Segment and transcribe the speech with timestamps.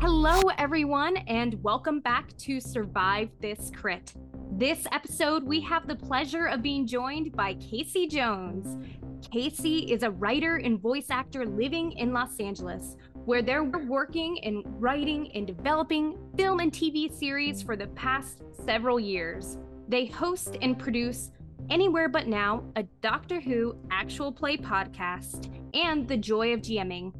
[0.00, 4.14] Hello, everyone, and welcome back to Survive This Crit.
[4.52, 8.84] This episode, we have the pleasure of being joined by Casey Jones.
[9.30, 14.62] Casey is a writer and voice actor living in Los Angeles, where they're working and
[14.80, 19.58] writing and developing film and TV series for the past several years.
[19.88, 21.30] They host and produce
[21.68, 27.12] Anywhere But Now, a Doctor Who actual play podcast, and The Joy of GMing.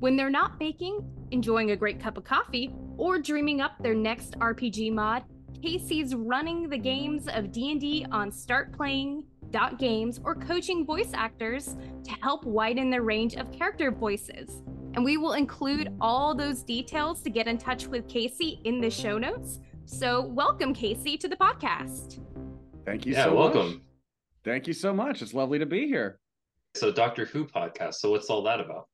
[0.00, 4.38] When they're not baking, enjoying a great cup of coffee, or dreaming up their next
[4.38, 5.24] RPG mod,
[5.62, 12.90] Casey's running the games of D&D on startplaying.games or coaching voice actors to help widen
[12.90, 14.60] their range of character voices.
[14.94, 18.90] And we will include all those details to get in touch with Casey in the
[18.90, 19.60] show notes.
[19.86, 22.20] So, welcome Casey to the podcast.
[22.86, 23.66] Thank you Yeah, so welcome.
[23.72, 23.78] much.
[24.44, 25.20] Thank you so much.
[25.22, 26.20] It's lovely to be here.
[26.76, 27.94] So Doctor Who podcast.
[27.94, 28.88] So what's all that about?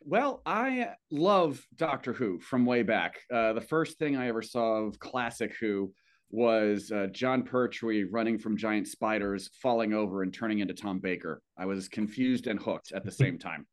[0.00, 3.14] Well, I love Doctor Who from way back.
[3.32, 5.92] Uh, the first thing I ever saw of classic Who
[6.30, 11.40] was uh, Jon Pertwee running from giant spiders, falling over and turning into Tom Baker.
[11.58, 13.66] I was confused and hooked at the same time.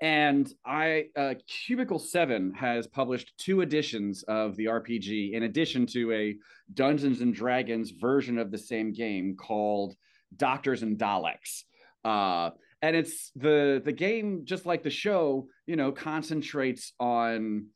[0.00, 6.12] And I, uh, Cubicle 7 has published two editions of the RPG in addition to
[6.12, 6.36] a
[6.72, 9.94] Dungeons and Dragons version of the same game called
[10.36, 11.64] Doctors and Daleks.
[12.02, 12.50] Uh,
[12.82, 17.66] and it's the the game just like the show you know concentrates on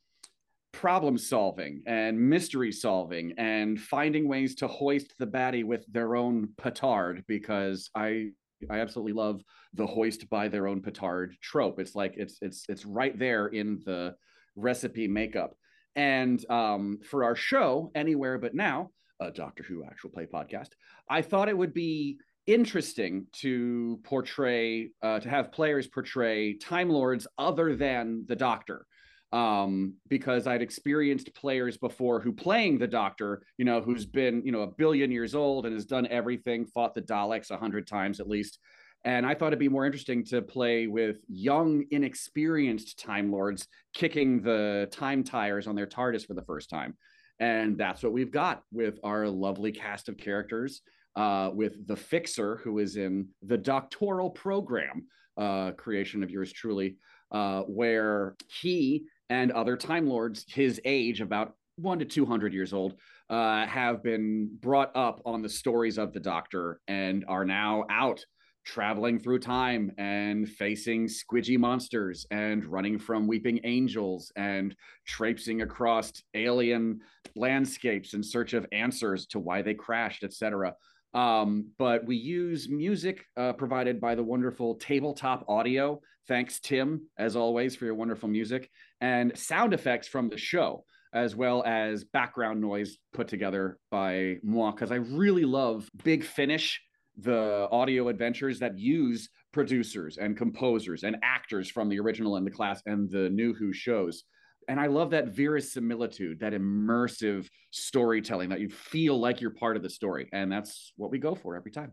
[0.72, 6.48] problem solving and mystery solving and finding ways to hoist the baddie with their own
[6.56, 8.28] petard because i
[8.70, 9.42] i absolutely love
[9.74, 11.78] the hoist by their own petard trope.
[11.78, 14.14] It's like it's it's it's right there in the
[14.56, 15.54] recipe makeup.
[15.96, 18.90] And um, for our show anywhere but now
[19.20, 20.70] a doctor who actual play podcast
[21.08, 27.26] i thought it would be interesting to portray uh, to have players portray time lords
[27.38, 28.86] other than the doctor
[29.34, 34.52] um, because i'd experienced players before who playing the doctor you know who's been you
[34.52, 38.20] know a billion years old and has done everything fought the daleks a hundred times
[38.20, 38.58] at least.
[39.04, 44.40] And i thought it'd be more interesting to play with young inexperienced time lords kicking
[44.40, 46.96] the time tires on their tardis for the first time.
[47.40, 50.82] And that's what we've got with our lovely cast of characters
[51.16, 55.06] uh, with the Fixer, who is in the doctoral program
[55.36, 56.96] uh, creation of yours truly,
[57.32, 62.94] uh, where he and other Time Lords, his age, about one to 200 years old,
[63.30, 68.24] uh, have been brought up on the stories of the Doctor and are now out
[68.64, 74.74] traveling through time and facing squidgy monsters and running from weeping angels and
[75.06, 76.98] traipsing across alien
[77.36, 80.74] landscapes in search of answers to why they crashed, etc.
[81.14, 86.00] Um, but we use music uh, provided by the wonderful tabletop audio.
[86.26, 88.68] Thanks, Tim, as always, for your wonderful music
[89.00, 94.72] and sound effects from the show, as well as background noise put together by moi,
[94.72, 96.80] because I really love Big Finish,
[97.16, 102.50] the audio adventures that use producers and composers and actors from the original and the
[102.50, 104.24] class and the new Who shows
[104.68, 109.82] and I love that verisimilitude, that immersive storytelling that you feel like you're part of
[109.82, 111.92] the story, and that's what we go for every time.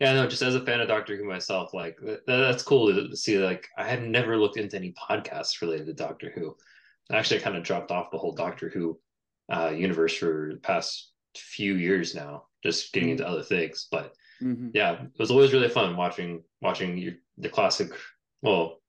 [0.00, 3.16] Yeah, no, just as a fan of Doctor Who myself, like that, that's cool to
[3.16, 3.38] see.
[3.38, 6.56] Like I had never looked into any podcasts related to Doctor Who.
[7.10, 9.00] Actually, I kind of dropped off the whole Doctor Who
[9.50, 13.22] uh, universe for the past few years now, just getting Mm-hmm.
[13.22, 13.88] into other things.
[13.90, 17.90] But yeah, it was always really fun watching watching your, the classic,
[18.40, 18.80] well,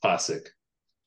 [0.00, 0.48] classic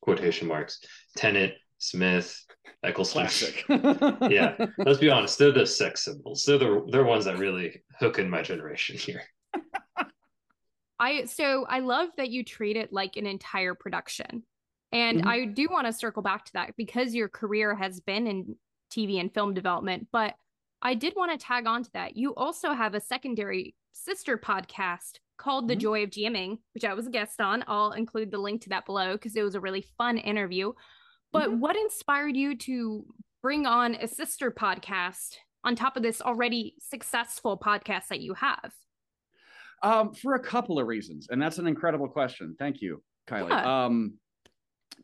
[0.01, 0.79] quotation marks,
[1.15, 2.45] Tennant, Smith,
[2.83, 3.21] Eccleston.
[3.21, 3.65] Classic.
[4.29, 6.43] yeah, let's be honest, they're the sex symbols.
[6.45, 9.23] They're the they're ones that really hook in my generation here.
[10.99, 14.43] I so I love that you treat it like an entire production.
[14.91, 15.27] And Mhm.
[15.27, 18.55] I do want to circle back to that because your career has been in
[18.91, 20.33] TV and film development, but
[20.81, 22.17] I did want to tag on to that.
[22.17, 25.79] You also have a secondary sister podcast called The Mhm.
[25.79, 27.63] Joy of GMing, which I was a guest on.
[27.67, 30.73] I'll include the link to that below because it was a really fun interview.
[31.31, 31.59] But Mhm.
[31.59, 33.05] what inspired you to
[33.41, 38.73] bring on a sister podcast on top of this already successful podcast that you have?
[39.81, 42.55] Um, for a couple of reasons, and that's an incredible question.
[42.59, 43.49] Thank you, Kylie.
[43.49, 43.85] Yeah.
[43.85, 44.19] Um,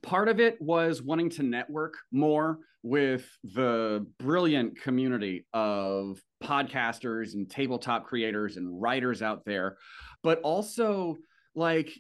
[0.01, 7.49] part of it was wanting to network more with the brilliant community of podcasters and
[7.49, 9.77] tabletop creators and writers out there,
[10.25, 11.16] but also
[11.54, 11.94] like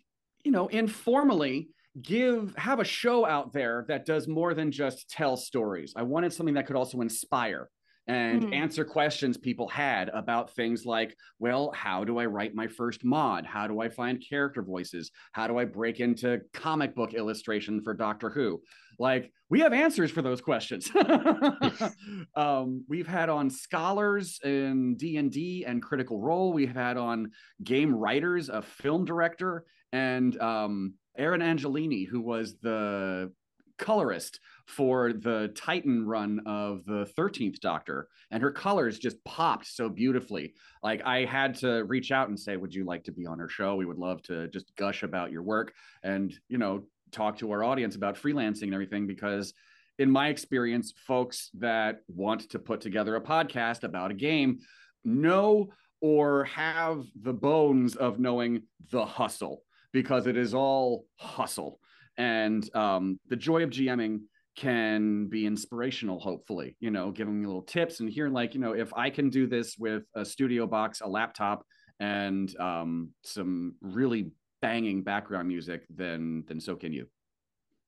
[0.43, 1.69] you know informally
[2.01, 5.93] give have a show out there that does more than just tell stories.
[5.95, 7.69] I wanted something that could also inspire
[8.07, 8.53] and mm-hmm.
[8.53, 13.45] answer questions people had about things like, well, how do I write my first mod?
[13.45, 15.11] How do I find character voices?
[15.31, 18.61] How do I break into comic book illustration for Doctor Who?
[18.99, 20.89] Like, we have answers for those questions.
[22.35, 26.53] um, we've had on scholars in D and Critical Role.
[26.53, 27.31] We've had on
[27.63, 33.31] game writers, a film director, and um, Eren Angiolini, who was the
[33.77, 39.89] colorist for the Titan run of the 13th Doctor, and her colors just popped so
[39.89, 40.53] beautifully.
[40.81, 43.49] Like, I had to reach out and say, Would you like to be on our
[43.49, 43.75] show?
[43.75, 45.73] We would love to just gush about your work
[46.03, 49.53] and, you know, talk to our audience about freelancing and everything because
[49.97, 54.59] in my experience folks that want to put together a podcast about a game
[55.03, 55.69] know
[56.01, 59.63] or have the bones of knowing the hustle
[59.93, 61.79] because it is all hustle
[62.17, 64.19] and um, the joy of gming
[64.55, 68.73] can be inspirational hopefully you know giving me little tips and hearing like you know
[68.73, 71.65] if i can do this with a studio box a laptop
[71.99, 74.31] and um, some really
[74.61, 77.05] banging background music then then so can you.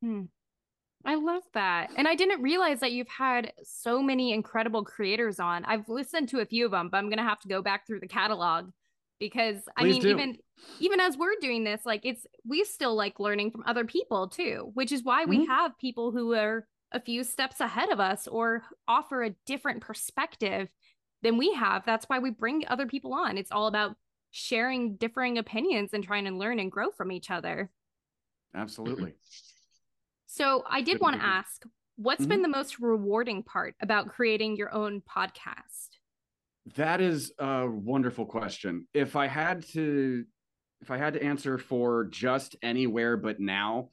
[0.01, 0.23] Hmm.
[1.05, 1.89] i love that.
[1.97, 5.65] And i didn't realize that you've had so many incredible creators on.
[5.65, 8.01] I've listened to a few of them but i'm gonna have to go back through
[8.01, 8.69] the catalog
[9.19, 10.09] because Please i mean do.
[10.09, 10.37] even
[10.79, 14.71] even as we're doing this like it's we still like learning from other people too
[14.73, 15.29] which is why mm-hmm.
[15.29, 19.81] we have people who are a few steps ahead of us or offer a different
[19.81, 20.69] perspective
[21.21, 23.95] than we have that's why we bring other people on it's all about
[24.31, 27.69] sharing differing opinions and trying to learn and grow from each other
[28.55, 29.13] absolutely
[30.25, 31.63] so i did want to ask
[31.97, 32.29] what's mm-hmm.
[32.29, 35.96] been the most rewarding part about creating your own podcast
[36.75, 38.87] that is a wonderful question.
[38.93, 40.25] If I had to
[40.81, 43.89] if I had to answer for just anywhere but now,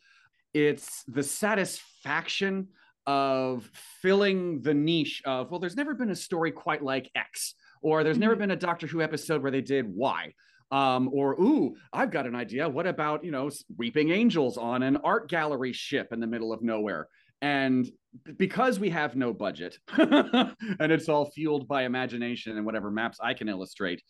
[0.53, 2.69] it's the satisfaction
[3.07, 3.71] of
[4.03, 8.15] filling the niche of well there's never been a story quite like X or there's
[8.15, 8.23] mm-hmm.
[8.23, 10.33] never been a Doctor Who episode where they did Y.
[10.71, 12.69] Um, or ooh, I've got an idea.
[12.69, 16.63] What about you know weeping angels on an art gallery ship in the middle of
[16.63, 17.09] nowhere?
[17.45, 17.91] And
[18.39, 23.35] because we have no budget and it's all fueled by imagination and whatever maps I
[23.35, 24.03] can illustrate,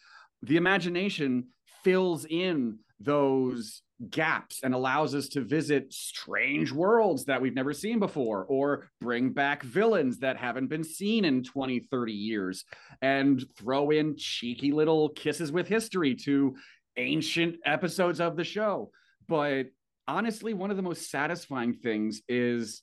[0.43, 1.49] the imagination
[1.83, 7.99] fills in those gaps and allows us to visit strange worlds that we've never seen
[7.99, 12.65] before or bring back villains that haven't been seen in 20 30 years
[13.03, 16.55] and throw in cheeky little kisses with history to
[16.97, 18.93] ancient episodes of the show.
[19.27, 19.67] But
[20.07, 22.83] honestly one of the most satisfying things is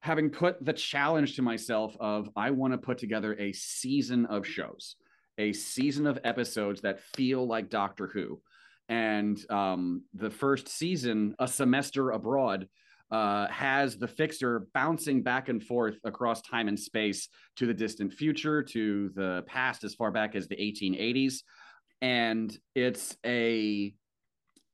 [0.00, 4.46] having put the challenge to myself of I want to put together a season of
[4.46, 4.96] shows,
[5.38, 8.40] a season of episodes that feel like Doctor Who.
[8.88, 12.68] And um, the first season, A Semester Abroad,
[13.10, 18.12] uh, has the fixer bouncing back and forth across time and space to the distant
[18.12, 21.42] future, to the past as far back as the 1880s.
[22.02, 23.94] And it's a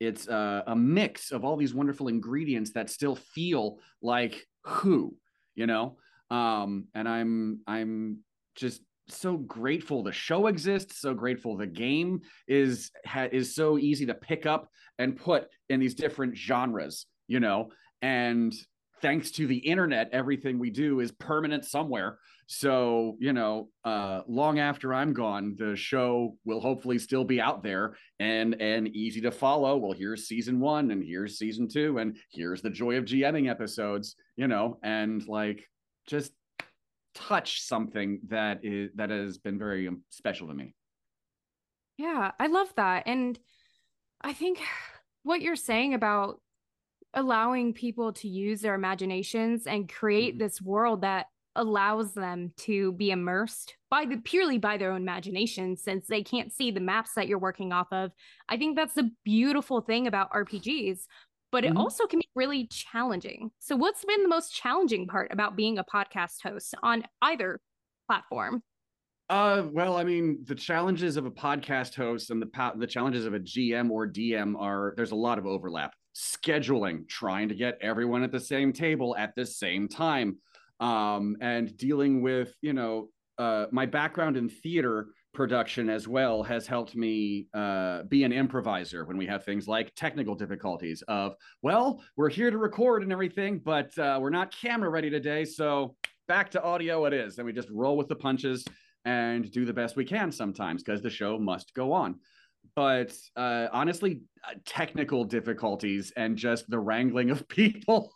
[0.00, 5.14] it's a, a mix of all these wonderful ingredients that still feel like who
[5.54, 5.96] you know?
[6.30, 8.18] Um and i'm i'm
[8.54, 14.06] just so grateful the show exists so grateful the game is ha, is so easy
[14.06, 14.68] to pick up
[14.98, 17.70] and put in these different genres you know?
[18.02, 18.52] And
[19.02, 22.18] thanks to the internet everything we do is permanent somewhere.
[22.46, 27.62] So you know uh long after i'm gone the show will hopefully still be out
[27.62, 29.76] there and and easy to follow.
[29.76, 34.14] Well here's season one and here's season two and here's the joy of gming episodes
[34.36, 35.68] you know and like
[36.06, 36.32] just
[37.14, 40.74] touch something that is that has been very um, special to me.
[41.98, 43.04] Yeah i love that.
[43.06, 43.38] And
[44.20, 44.60] i think
[45.24, 46.41] what you're saying about
[47.14, 50.44] allowing people to use their imaginations and create mm-hmm.
[50.44, 55.76] this world that allows them to be immersed by the purely by their own imagination
[55.76, 58.10] since they can't see the maps that you're working off of.
[58.48, 61.00] I think that's the beautiful thing about RPGs,
[61.50, 61.76] but mm-hmm.
[61.76, 63.50] it also can be really challenging.
[63.58, 67.60] So what's been the most challenging part about being a podcast host on either
[68.08, 68.62] platform?
[69.28, 73.34] Uh, well, I mean, the challenges of a podcast host and the the challenges of
[73.34, 75.92] a GM or DM are there's a lot of overlap.
[76.14, 80.38] Scheduling, trying to get everyone at the same table at the same time,
[80.80, 86.66] um, and dealing with you know uh, my background in theater production as well has
[86.66, 92.02] helped me uh, be an improviser when we have things like technical difficulties of well
[92.16, 95.96] we're here to record and everything but uh, we're not camera ready today so
[96.28, 98.64] back to audio it is and we just roll with the punches
[99.06, 102.16] and do the best we can sometimes because the show must go on
[102.74, 108.12] but uh, honestly, uh, technical difficulties and just the wrangling of people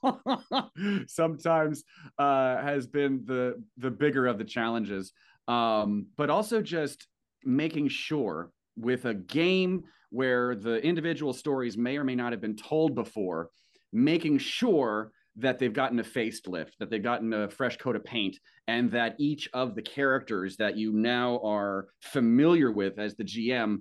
[1.06, 1.84] sometimes
[2.18, 5.12] uh, has been the the bigger of the challenges.
[5.48, 7.06] Um, but also just
[7.44, 12.56] making sure with a game where the individual stories may or may not have been
[12.56, 13.50] told before,
[13.92, 18.38] making sure that they've gotten a facelift, that they've gotten a fresh coat of paint,
[18.68, 23.78] and that each of the characters that you now are familiar with as the GM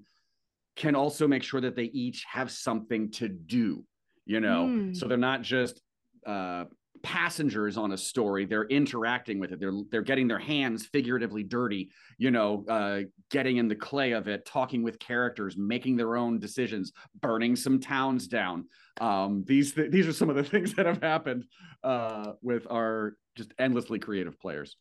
[0.76, 3.84] can also make sure that they each have something to do,
[4.26, 4.68] you know?
[4.68, 4.96] Mm.
[4.96, 5.82] So they're not just
[6.26, 6.66] uh,
[7.06, 8.46] passengers on a story.
[8.46, 9.60] They're interacting with it.
[9.60, 14.28] They're they're getting their hands figuratively dirty you know uh, getting in the clay of
[14.28, 16.92] it talking with characters making their own decisions
[17.22, 18.66] burning some towns down.
[19.00, 21.46] Um, these th- these are some of the things that have happened
[21.84, 24.76] uh, with our just endlessly creative players.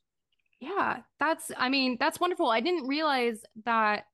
[0.61, 2.49] Yeah that's i mean that's wonderful.
[2.49, 4.05] I didn't realize that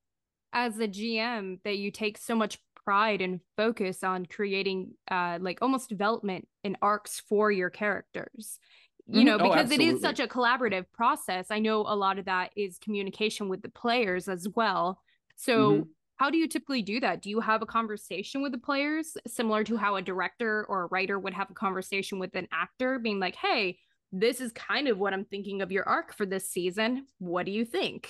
[0.53, 5.59] as a gm that you take so much pride and focus on creating uh like
[5.61, 8.59] almost development in arcs for your characters.
[9.07, 9.45] You know mm-hmm.
[9.45, 11.47] oh, because oh, it is such a collaborative process.
[11.49, 15.01] I know a lot of that is communication with the players as well.
[15.35, 15.83] So mm-hmm.
[16.17, 17.21] how do you typically do that?
[17.21, 20.87] Do you have a conversation with the players similar to how a director or a
[20.87, 23.77] writer would have a conversation with an actor being like hey
[24.13, 27.05] this is kind of what i'm thinking of your arc for this season.
[27.19, 28.09] What do you think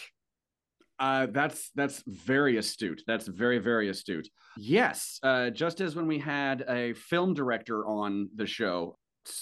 [1.02, 3.02] uh, that's that's very astute.
[3.08, 4.30] That's very very astute.
[4.56, 9.00] Yes, uh, just as when we had a film director on the show,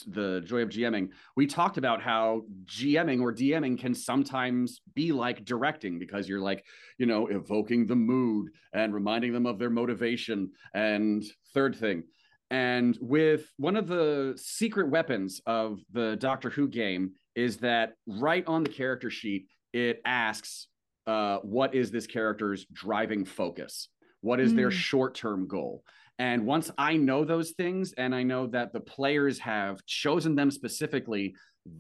[0.07, 5.43] the joy of GMing, we talked about how GMing or DMing can sometimes be like
[5.43, 6.63] directing because you're like,
[6.97, 10.51] you know, evoking the mood and reminding them of their motivation.
[10.73, 12.03] And third thing,
[12.49, 18.45] and with one of the secret weapons of the Doctor Who game is that right
[18.47, 20.68] on the character sheet, it asks
[21.09, 23.87] uh, what is this character's driving focus?
[24.21, 24.57] What is mm.
[24.57, 25.83] their short term goal?
[26.19, 30.51] And once I know those things and I know that the players have chosen them
[30.51, 31.33] specifically,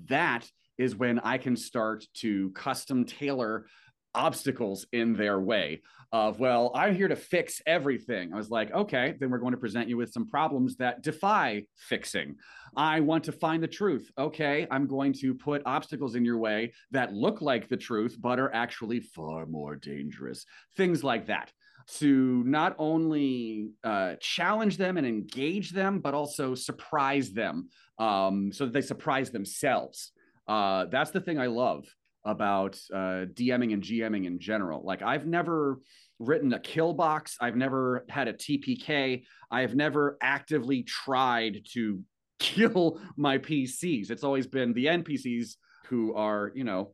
[0.07, 3.67] that is when I can start to custom tailor
[4.15, 8.33] obstacles in their way of well i'm here to fix everything.
[8.33, 11.63] I was like okay then we're going to present you with some problems that defy
[11.77, 12.35] fixing.
[12.75, 14.11] I want to find the truth.
[14.17, 18.39] Okay i'm going to put obstacles in your way that look like the truth but
[18.39, 20.45] are actually far more dangerous.
[20.75, 21.51] Things like that.
[21.99, 28.65] To not only uh, challenge them and engage them but also surprise them um, so
[28.65, 30.11] that they surprise themselves.
[30.47, 31.85] Uh, that's the thing i love
[32.25, 34.83] about uh, DMing and GMing in general.
[34.83, 35.79] Like I've never
[36.19, 37.37] written a kill box.
[37.39, 39.23] I've never had a TPK.
[39.49, 42.01] I've never actively tried to
[42.39, 44.11] kill my PCs.
[44.11, 45.55] It's always been the NPCs
[45.87, 46.93] who are, you know,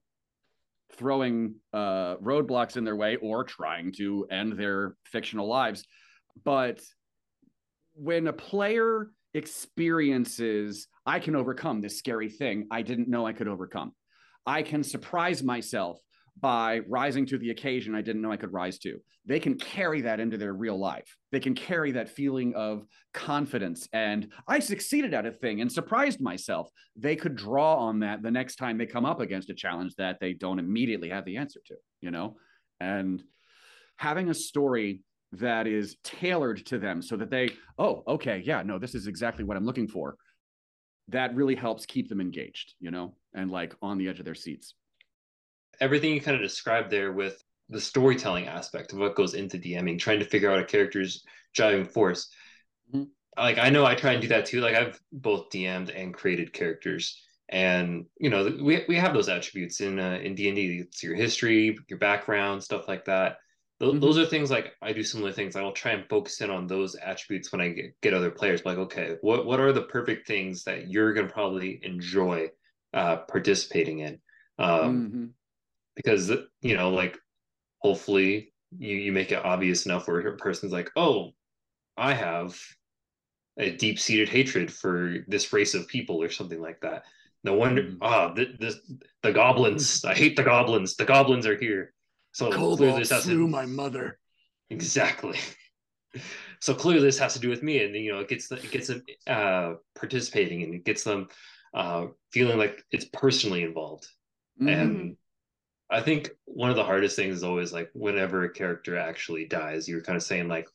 [0.94, 5.84] throwing uh, roadblocks in their way or trying to end their fictional lives.
[6.44, 6.82] But
[7.94, 13.48] when a player experiences, I can overcome this scary thing I didn't know I could
[13.48, 13.94] overcome
[14.46, 16.00] I can surprise myself
[16.40, 19.00] by rising to the occasion I didn't know I could rise to.
[19.26, 21.16] They can carry that into their real life.
[21.32, 26.22] They can carry that feeling of confidence and I succeeded at a thing and surprised
[26.22, 26.70] myself.
[26.96, 30.20] They could draw on that the next time they come up against a challenge that
[30.20, 32.36] they don't immediately have the answer to, you know?
[32.80, 33.24] And
[33.98, 38.78] having a story that is tailored to them so that they, oh, okay, yeah, no,
[38.78, 40.18] this is exactly what I'm looking for
[41.10, 44.36] that really helps keep them engaged, you know, and like on the edge of their
[44.36, 44.74] seats.
[45.80, 50.00] Everything you kind of described there with the storytelling aspect of what goes into DMing,
[50.00, 52.30] trying to figure out a character's driving force.
[52.94, 53.06] Mm-hmm.
[53.38, 54.62] Like I know I try and do that too.
[54.62, 59.82] Like I've both DM'd and created characters, and you know we we have those attributes
[59.82, 60.78] in uh, in D and D.
[60.80, 63.38] It's your history, your background, stuff like that.
[63.80, 64.00] Th- mm-hmm.
[64.00, 65.56] Those are things like I do similar things.
[65.56, 68.64] I will try and focus in on those attributes when I get, get other players.
[68.66, 72.50] Like, okay, what what are the perfect things that you're going to probably enjoy
[72.94, 74.20] uh, participating in?
[74.58, 75.26] Um, mm-hmm.
[75.96, 77.18] Because you know, like,
[77.80, 81.32] hopefully you you make it obvious enough where a person's like, oh,
[81.98, 82.58] I have
[83.58, 87.04] a deep seated hatred for this race of people or something like that.
[87.44, 87.98] No wonder, mm-hmm.
[88.02, 88.76] ah, the, the
[89.22, 90.06] the goblins.
[90.06, 90.96] I hate the goblins.
[90.96, 91.94] The goblins are here
[92.36, 94.20] so Cobalt clearly this has to, my mother.
[94.70, 95.40] Exactly.
[96.60, 98.88] so clearly this has to do with me, and you know it gets it gets
[98.88, 101.30] them uh, participating and it gets them
[101.74, 104.10] uh, feeling like it's personally involved.
[104.62, 104.68] Mm-hmm.
[104.68, 105.18] And
[105.90, 109.88] I think one of the hardest things is always like whenever a character actually dies,
[109.88, 110.68] you're kind of saying like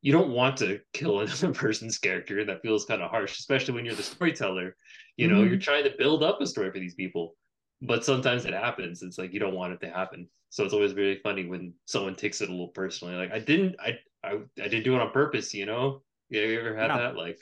[0.00, 2.46] you don't want to kill another person's character.
[2.46, 4.74] That feels kind of harsh, especially when you're the storyteller.
[5.18, 5.50] You know, mm-hmm.
[5.50, 7.36] you're trying to build up a story for these people
[7.82, 9.02] but sometimes it happens.
[9.02, 10.28] It's like you don't want it to happen.
[10.50, 13.14] So it's always really funny when someone takes it a little personally.
[13.14, 15.52] Like I didn't, I, I, I didn't do it on purpose.
[15.52, 16.02] You know?
[16.30, 16.98] Yeah, you ever had yeah.
[16.98, 17.16] that?
[17.16, 17.40] Like,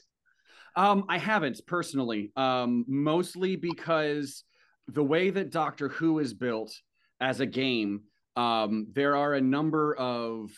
[0.77, 2.33] um, I haven't personally.
[2.37, 4.45] Um, mostly because
[4.89, 6.75] the way that Doctor Who is built
[7.21, 8.03] as a game,
[8.35, 10.51] um, there are a number of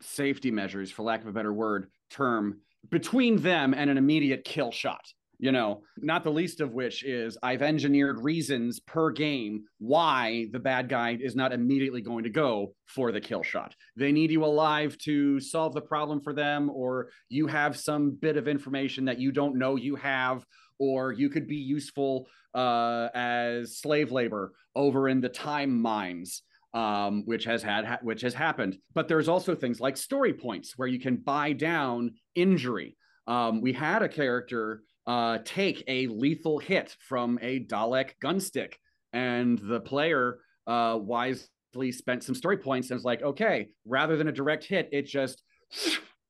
[0.00, 4.70] safety measures, for lack of a better word, term between them and an immediate kill
[4.70, 5.04] shot
[5.42, 10.60] you know, not the least of which is I've engineered reasons per game why the
[10.60, 13.74] bad guy is not immediately going to go for the kill shot.
[13.96, 18.36] They need you alive to solve the problem for them, or you have some bit
[18.36, 20.46] of information that you don't know you have,
[20.78, 26.42] or you could be useful uh, as slave labor over in the time mines.
[26.74, 30.72] Um, which has had ha- which has happened, but there's also things like story points
[30.78, 32.96] where you can buy down injury.
[33.26, 38.74] Um, we had a character uh, take a lethal hit from a Dalek gunstick.
[39.12, 44.28] And the player uh, wisely spent some story points and was like, okay, rather than
[44.28, 45.42] a direct hit, it just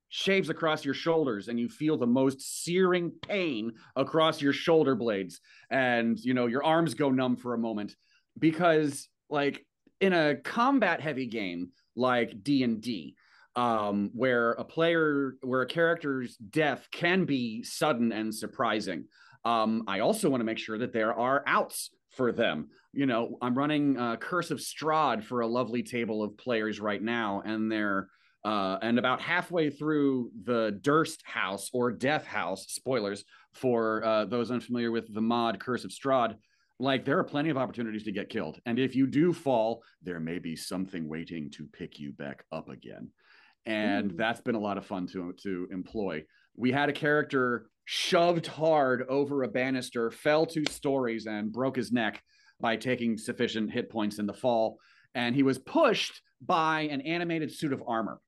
[0.08, 5.40] shaves across your shoulders and you feel the most searing pain across your shoulder blades.
[5.70, 7.96] And, you know, your arms go numb for a moment
[8.38, 9.64] because, like,
[10.00, 13.14] in a combat heavy game like D&D,
[13.56, 19.04] um, where a player, where a character's death can be sudden and surprising.
[19.44, 22.68] Um, I also want to make sure that there are outs for them.
[22.92, 27.02] You know, I'm running uh, Curse of Strahd for a lovely table of players right
[27.02, 28.08] now, and they're
[28.44, 34.50] uh, and about halfway through the Durst House or Death House, spoilers for uh, those
[34.50, 36.34] unfamiliar with the mod Curse of Strahd,
[36.80, 38.58] like there are plenty of opportunities to get killed.
[38.66, 42.68] And if you do fall, there may be something waiting to pick you back up
[42.68, 43.10] again
[43.66, 44.16] and Ooh.
[44.16, 46.24] that's been a lot of fun to to employ.
[46.56, 51.92] We had a character shoved hard over a banister, fell two stories, and broke his
[51.92, 52.22] neck
[52.60, 54.78] by taking sufficient hit points in the fall.
[55.14, 58.20] And he was pushed by an animated suit of armor.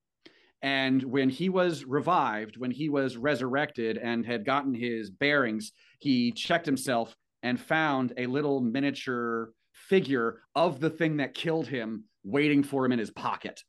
[0.61, 6.31] And when he was revived, when he was resurrected and had gotten his bearings, he
[6.31, 12.63] checked himself and found a little miniature figure of the thing that killed him waiting
[12.63, 13.61] for him in his pocket.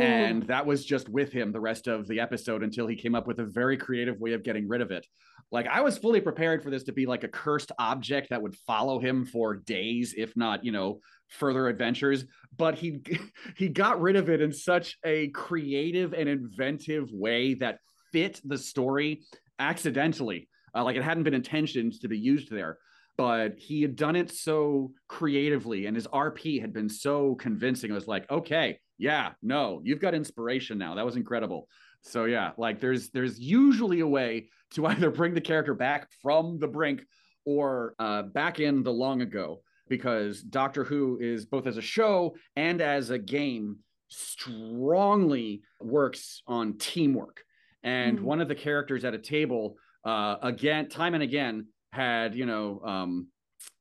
[0.00, 3.26] And that was just with him the rest of the episode until he came up
[3.26, 5.06] with a very creative way of getting rid of it.
[5.52, 8.56] Like I was fully prepared for this to be like a cursed object that would
[8.66, 12.24] follow him for days, if not, you know, further adventures.
[12.56, 13.00] But he
[13.56, 17.78] he got rid of it in such a creative and inventive way that
[18.12, 19.22] fit the story
[19.58, 20.48] accidentally.
[20.74, 22.78] Uh, like it hadn't been intentioned to be used there
[23.18, 27.90] but he had done it so creatively and his RP had been so convincing.
[27.90, 30.94] I was like, okay, yeah, no, you've got inspiration now.
[30.94, 31.68] That was incredible.
[32.02, 36.58] So yeah, like there's there's usually a way to either bring the character back from
[36.58, 37.02] the brink
[37.44, 42.36] or uh, back in the long ago because Doctor Who is both as a show
[42.56, 43.78] and as a game
[44.08, 47.42] strongly works on teamwork.
[47.82, 48.22] And mm.
[48.22, 52.80] one of the characters at a table, uh, again, time and again, had you know
[52.84, 53.28] um,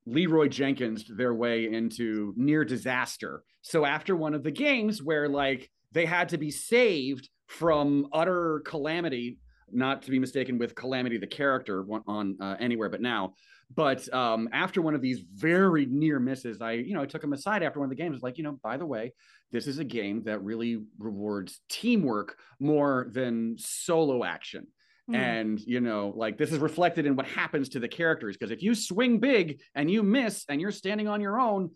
[0.05, 3.43] Leeroy Jenkins their way into near disaster.
[3.61, 8.61] So after one of the games where like they had to be saved from utter
[8.65, 9.39] calamity,
[9.71, 13.33] not to be mistaken with Calamity the character on uh, Anywhere But Now,
[13.73, 17.33] but um, after one of these very near misses, I you know I took him
[17.33, 18.21] aside after one of the games.
[18.21, 19.13] like you know, by the way,
[19.51, 24.67] this is a game that really rewards teamwork more than solo action.
[25.09, 25.15] Mm.
[25.15, 28.35] And, you know, like this is reflected in what happens to the characters.
[28.37, 31.71] Because if you swing big and you miss and you're standing on your own,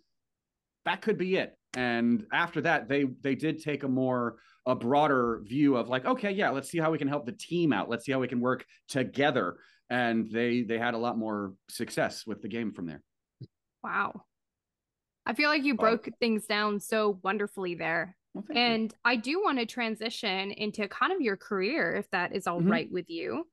[0.85, 1.55] that could be it.
[1.75, 6.31] And after that, they they did take a more a broader view of like, okay,
[6.31, 7.89] yeah, let's see how we can help the team out.
[7.89, 9.57] Let's see how we can work together.
[9.89, 13.03] And they they had a lot more success with the game from there.
[13.83, 14.23] Wow.
[15.25, 18.15] I feel like you broke things down so wonderfully there.
[18.33, 18.97] Well, and you.
[19.03, 22.71] I do want to transition into kind of your career, if that is all mm-hmm.
[22.71, 23.45] right with you.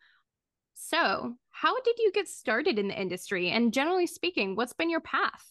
[0.74, 3.50] So, how did you get started in the industry?
[3.50, 5.42] And generally speaking, what's been your path?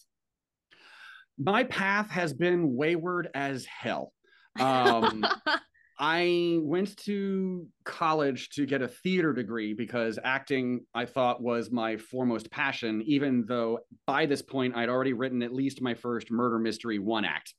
[1.38, 4.14] My path has been wayward as hell.
[4.60, 5.26] Um,
[6.00, 11.98] I went to college to get a theater degree because acting I thought was my
[11.98, 16.60] foremost passion, even though by this point I'd already written at least my first murder
[16.60, 17.54] mystery one act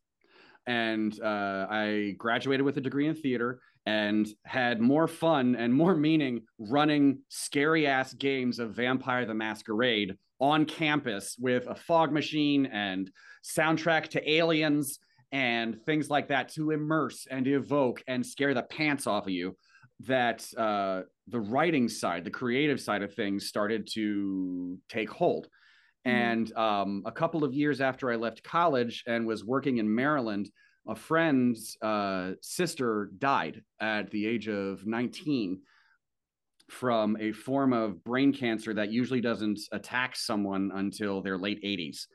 [0.67, 5.95] and uh, I graduated with a degree in theater and had more fun and more
[6.09, 12.67] meaning running scary ass games of Vampire the Masquerade on campus with a fog machine
[12.67, 13.11] and
[13.45, 14.99] soundtrack to aliens
[15.33, 19.57] and things like that to immerse and evoke and scare the pants off of you
[20.01, 25.49] that uh, the writing side the creative side of things started to take hold
[26.07, 30.49] And um, a couple of years after I left college and was working in Maryland,
[30.87, 35.61] a friend's uh, sister died at the age of 19
[36.71, 42.07] from a form of brain cancer that usually doesn't attack someone until their late 80s.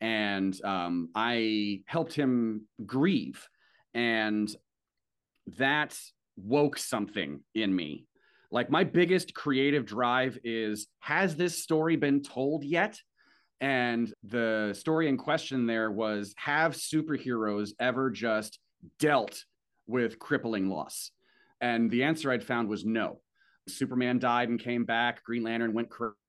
[0.00, 3.46] And um, I helped him grieve.
[3.92, 4.54] And
[5.58, 5.98] that
[6.36, 8.06] woke something in me.
[8.50, 12.98] Like my biggest creative drive is has this story been told yet?
[13.60, 18.58] And the story in question there was Have superheroes ever just
[18.98, 19.44] dealt
[19.86, 21.10] with crippling loss?
[21.60, 23.20] And the answer I'd found was no.
[23.68, 25.24] Superman died and came back.
[25.24, 25.88] Green Lantern went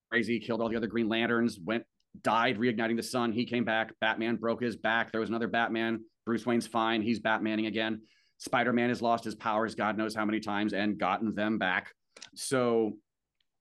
[0.10, 1.84] crazy, killed all the other Green Lanterns, went,
[2.22, 3.34] died, reigniting the sun.
[3.34, 3.92] He came back.
[4.00, 5.12] Batman broke his back.
[5.12, 6.06] There was another Batman.
[6.26, 7.02] Bruce Wayne's fine.
[7.02, 8.02] He's Batmaning again.
[8.38, 11.92] Spider Man has lost his powers, God knows how many times, and gotten them back.
[12.36, 12.98] So,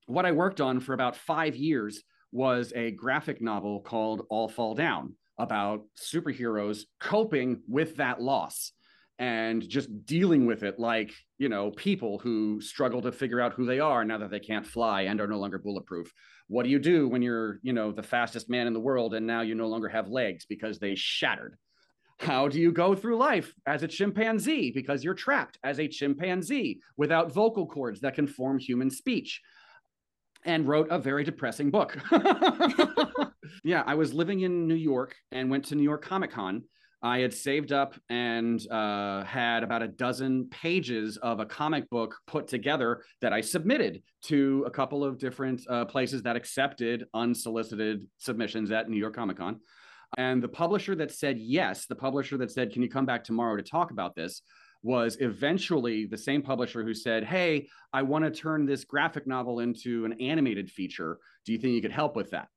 [0.07, 2.03] what I worked on for about five years
[2.35, 8.73] was a graphic novel called All Fall Down about superheroes coping with that loss
[9.21, 13.65] and just dealing with it like you know people who struggle to figure out who
[13.65, 16.13] they are now that they can't fly and are no longer bulletproof.
[16.49, 19.27] What do you do when you're you know the fastest man in the world and
[19.27, 21.57] now you no longer have legs because they shattered?
[22.19, 26.81] How do you go through life as a chimpanzee because you're trapped as a chimpanzee
[26.97, 29.41] without vocal cords that can form human speech
[30.45, 31.99] and wrote a very depressing book
[33.65, 36.63] yeah i was living in new york and went to new york comic con
[37.05, 42.17] I had saved up and uh, had about a dozen pages of a comic book
[42.27, 48.07] put together that I submitted to a couple of different uh, places that accepted unsolicited
[48.17, 49.61] submissions at New York Comic Con.
[50.17, 53.57] And the publisher that said yes, the publisher that said, Can you come back tomorrow
[53.57, 54.41] to talk about this?
[54.85, 59.61] Was eventually the same publisher who said, Hey, I want to turn this graphic novel
[59.61, 61.19] into an animated feature.
[61.45, 62.49] Do you think you could help with that?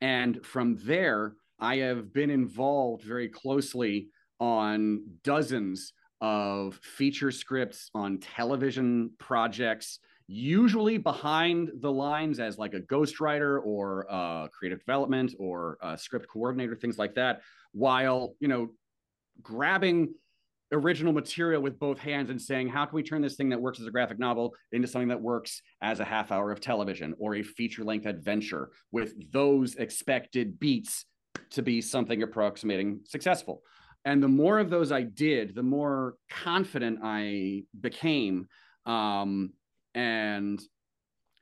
[0.00, 4.08] And from there, I have been involved very closely
[4.40, 12.80] on dozens of feature scripts on television projects, usually behind the lines as like a
[12.80, 18.68] ghostwriter or a creative development or a script coordinator, things like that, while, you know,
[19.42, 20.12] grabbing
[20.72, 23.80] original material with both hands and saying, how can we turn this thing that works
[23.80, 27.36] as a graphic novel into something that works as a half hour of television or
[27.36, 31.06] a feature length adventure with those expected beats
[31.50, 33.62] to be something approximating successful.
[34.04, 38.48] And the more of those I did, the more confident I became.
[38.86, 39.52] Um,
[39.94, 40.60] and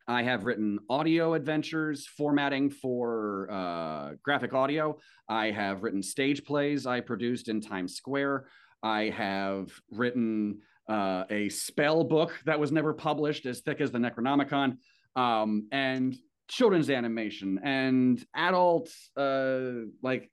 [0.09, 4.99] I have written audio adventures, formatting for uh, graphic audio.
[5.29, 8.47] I have written stage plays I produced in Times Square.
[8.87, 13.99] I have written uh, a spell book that was never published, as thick as the
[13.99, 14.79] Necronomicon.
[15.17, 16.17] Um, and
[16.49, 20.31] children's animation and adult uh like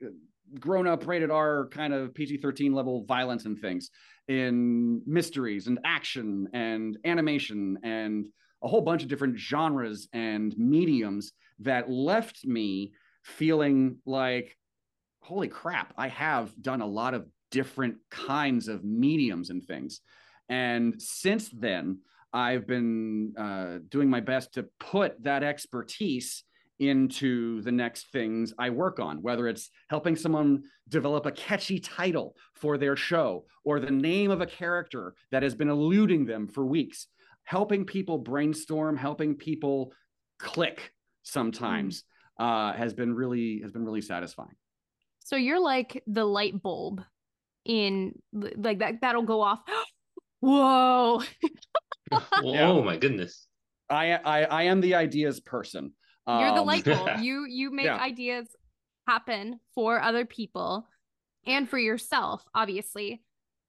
[0.60, 3.89] grown up rated R kind of PG 13 level violence and things
[4.28, 8.28] in mysteries and action and animation and
[8.62, 14.56] a whole bunch of different genres and mediums that left me feeling like,
[15.22, 20.02] holy crap, I have done a lot of different kinds of mediums and things.
[20.50, 22.00] And since then,
[22.34, 26.44] I've been uh, doing my best to put that expertise
[26.80, 32.36] into the next things I work on, whether it's helping someone develop a catchy title
[32.56, 36.66] for their show or the name of a character that has been eluding them for
[36.66, 37.08] weeks,
[37.44, 39.94] helping people brainstorm, helping people
[40.39, 42.04] click sometimes
[42.42, 42.44] mm.
[42.44, 44.56] uh, has been really has been really satisfying.
[45.20, 47.02] So you're like the light bulb
[47.65, 49.60] in like that that'll go off.
[50.39, 51.21] Whoa.
[52.43, 53.47] oh my goodness.
[53.89, 55.93] I, I I am the ideas person.
[56.28, 57.08] You're the light bulb.
[57.08, 57.97] Um, you you make yeah.
[57.97, 58.47] ideas
[59.08, 60.88] happen for other people
[61.45, 63.21] and for yourself, obviously.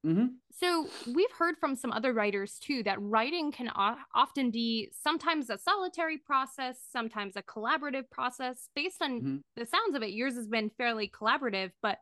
[0.06, 0.26] Mm-hmm.
[0.52, 5.48] So we've heard from some other writers too that writing can o- often be sometimes
[5.48, 8.68] a solitary process, sometimes a collaborative process.
[8.74, 9.36] Based on mm-hmm.
[9.56, 11.98] the sounds of it, yours has been fairly collaborative, but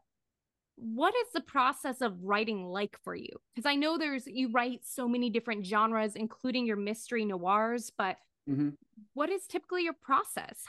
[0.83, 3.31] what is the process of writing like for you?
[3.55, 8.17] Because I know there's you write so many different genres, including your mystery noirs, but
[8.49, 8.71] mm-hmm.
[9.15, 10.65] what is typically your process?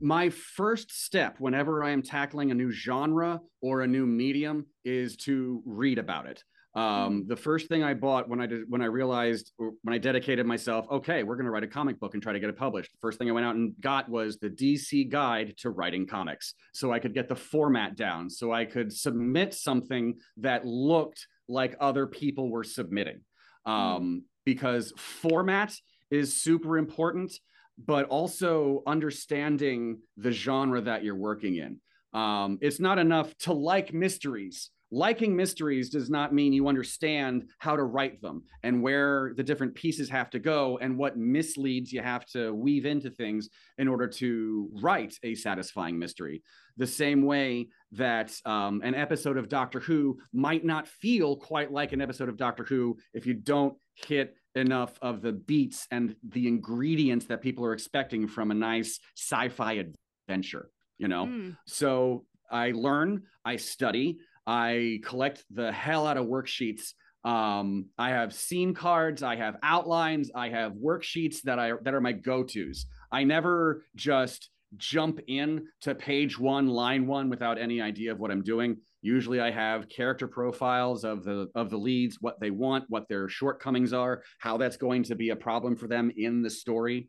[0.00, 5.16] My first step whenever I am tackling a new genre or a new medium is
[5.18, 6.44] to read about it.
[6.76, 7.28] Um, mm.
[7.28, 10.86] the first thing I bought when I did when I realized when I dedicated myself,
[10.90, 12.92] okay, we're going to write a comic book and try to get it published.
[12.92, 16.52] The first thing I went out and got was the DC Guide to Writing Comics,
[16.74, 21.76] so I could get the format down, so I could submit something that looked like
[21.80, 23.20] other people were submitting.
[23.66, 23.70] Mm.
[23.72, 24.24] Um.
[24.44, 25.74] Because format
[26.10, 27.32] is super important.
[27.78, 31.78] but also understanding the genre that you're working in.
[32.18, 34.70] Um, it's not enough to like mysteries.
[34.90, 39.74] Liking mysteries does not mean you understand how to write them and where the different
[39.74, 44.06] pieces have to go and what misleads you have to weave into things in order
[44.06, 46.42] to write a satisfying mystery.
[46.76, 51.92] The same way that um, an episode of Doctor Who might not feel quite like
[51.92, 56.48] an episode of Doctor Who if you don't hit enough of the beats and the
[56.48, 59.84] ingredients that people are expecting from a nice sci-fi
[60.28, 61.56] adventure you know mm.
[61.66, 66.92] so i learn i study I collect the hell out of worksheets.
[67.24, 72.00] Um, I have scene cards, I have outlines, I have worksheets that I that are
[72.00, 72.86] my go-tos.
[73.10, 78.30] I never just jump in to page one, line one without any idea of what
[78.30, 78.76] I'm doing.
[79.02, 83.28] Usually I have character profiles of the of the leads, what they want, what their
[83.28, 87.08] shortcomings are, how that's going to be a problem for them in the story.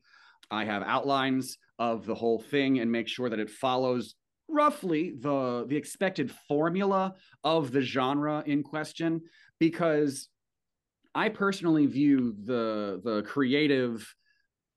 [0.49, 4.15] I have outlines of the whole thing and make sure that it follows
[4.49, 9.21] roughly the the expected formula of the genre in question
[9.59, 10.29] because
[11.13, 14.13] I personally view the the creative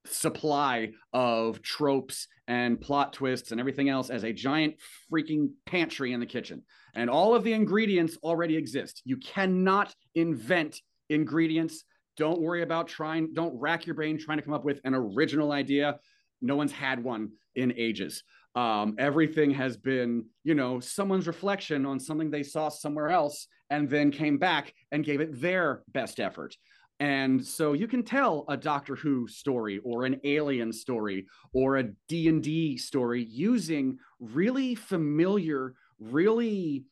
[0.07, 4.75] supply of tropes and plot twists and everything else as a giant
[5.13, 6.63] freaking pantry in the kitchen.
[6.95, 9.03] And all of the ingredients already exist.
[9.05, 10.81] You cannot invent
[11.11, 11.85] ingredients.
[12.17, 15.53] Don't worry about trying, don't rack your brain trying to come up with an original
[15.53, 15.99] idea.
[16.41, 18.23] No one's had one in ages
[18.55, 23.89] um, everything has been you know someone's reflection on something they saw somewhere else and
[23.89, 26.57] then came back and gave it their best effort.
[26.99, 31.85] And so you can tell a doctor who story or an alien story or a
[32.09, 36.85] d&d story using really familiar really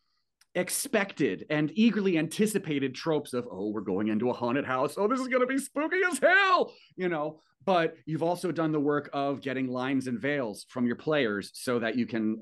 [0.55, 4.95] expected and eagerly anticipated tropes of oh we're going into a haunted house.
[4.97, 8.73] Oh this is going to be spooky as hell you know but you've also done
[8.73, 12.41] the work of getting lines and veils from your players so that you can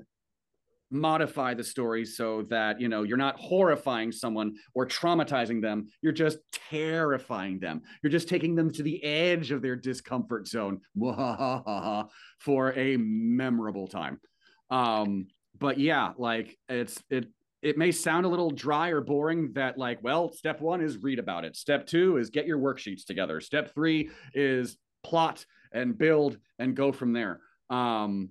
[0.89, 5.85] modify the story so that you know you're not horrifying someone or traumatizing them.
[6.01, 6.37] You're just
[6.69, 7.81] terrifying them.
[8.01, 10.79] You're just taking them to the edge of their discomfort zone
[12.39, 14.21] for a memorable time.
[14.69, 15.27] Um
[15.59, 17.25] but yeah like it's it
[17.61, 21.19] it may sound a little dry or boring that like well step one is read
[21.19, 21.57] about it.
[21.57, 23.41] Step two is get your worksheets together.
[23.41, 27.39] Step three is plot and build and go from there.
[27.69, 28.29] Um,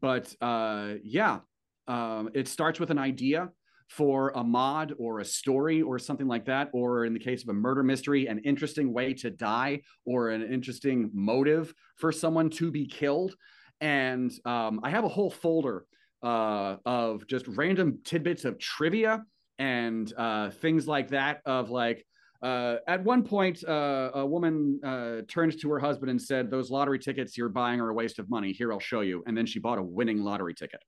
[0.00, 1.40] but uh, yeah,
[1.88, 3.50] um, it starts with an idea
[3.88, 7.48] for a mod or a story or something like that, or in the case of
[7.48, 12.70] a murder mystery, an interesting way to die or an interesting motive for someone to
[12.70, 13.34] be killed.
[13.80, 15.86] And um, I have a whole folder
[16.22, 19.24] uh, of just random tidbits of trivia
[19.58, 22.04] and uh, things like that of like
[22.46, 26.70] uh, at one point, uh, a woman uh, turned to her husband and said, Those
[26.70, 28.52] lottery tickets you're buying are a waste of money.
[28.52, 29.24] Here, I'll show you.
[29.26, 30.78] And then she bought a winning lottery ticket.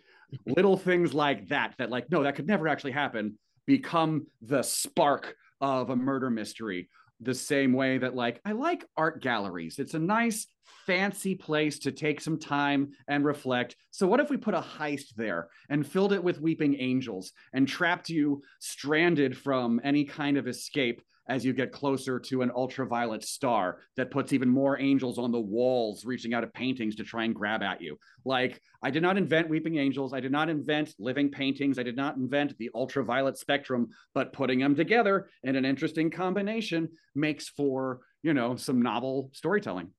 [0.46, 5.34] Little things like that, that, like, no, that could never actually happen, become the spark
[5.62, 6.90] of a murder mystery.
[7.20, 9.78] The same way that, like, I like art galleries.
[9.78, 10.46] It's a nice,
[10.86, 13.76] fancy place to take some time and reflect.
[13.90, 17.66] So, what if we put a heist there and filled it with weeping angels and
[17.66, 23.22] trapped you stranded from any kind of escape as you get closer to an ultraviolet
[23.22, 27.24] star that puts even more angels on the walls reaching out of paintings to try
[27.24, 27.98] and grab at you.
[28.24, 30.14] Like, I did not invent weeping angels.
[30.14, 31.78] I did not invent living paintings.
[31.78, 36.88] I did not invent the ultraviolet spectrum, but putting them together in an interesting combination
[37.14, 39.90] makes for, you know, some novel storytelling.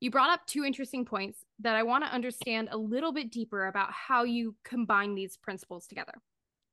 [0.00, 3.66] You brought up two interesting points that I want to understand a little bit deeper
[3.66, 6.12] about how you combine these principles together.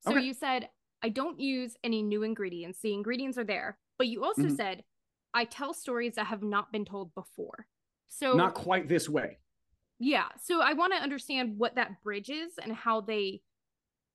[0.00, 0.20] So okay.
[0.20, 0.68] you said,
[1.02, 2.80] I don't use any new ingredients.
[2.82, 3.78] The ingredients are there.
[3.98, 4.56] But you also mm-hmm.
[4.56, 4.84] said,
[5.32, 7.66] I tell stories that have not been told before.
[8.08, 9.38] So not quite this way.
[9.98, 10.26] Yeah.
[10.42, 13.40] So I want to understand what that bridge is and how they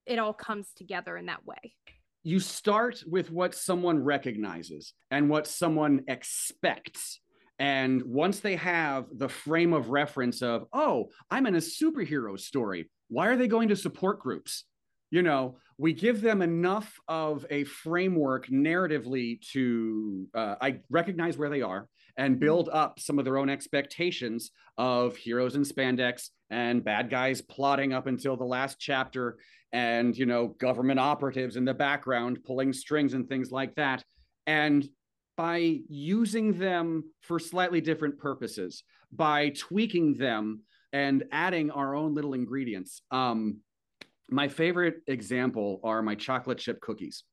[0.05, 1.75] it all comes together in that way.
[2.23, 7.19] You start with what someone recognizes and what someone expects
[7.59, 12.89] and once they have the frame of reference of, oh, I'm in a superhero story,
[13.09, 14.63] why are they going to support groups?
[15.11, 21.49] You know, we give them enough of a framework narratively to uh, I recognize where
[21.49, 21.87] they are
[22.17, 27.41] and build up some of their own expectations of heroes in spandex and bad guys
[27.41, 29.39] plotting up until the last chapter
[29.71, 34.03] and you know government operatives in the background pulling strings and things like that
[34.45, 34.87] and
[35.39, 42.33] by using them for slightly different purposes, by tweaking them and adding our own little
[42.33, 43.03] ingredients.
[43.09, 43.59] Um,
[44.31, 47.23] my favorite example are my chocolate chip cookies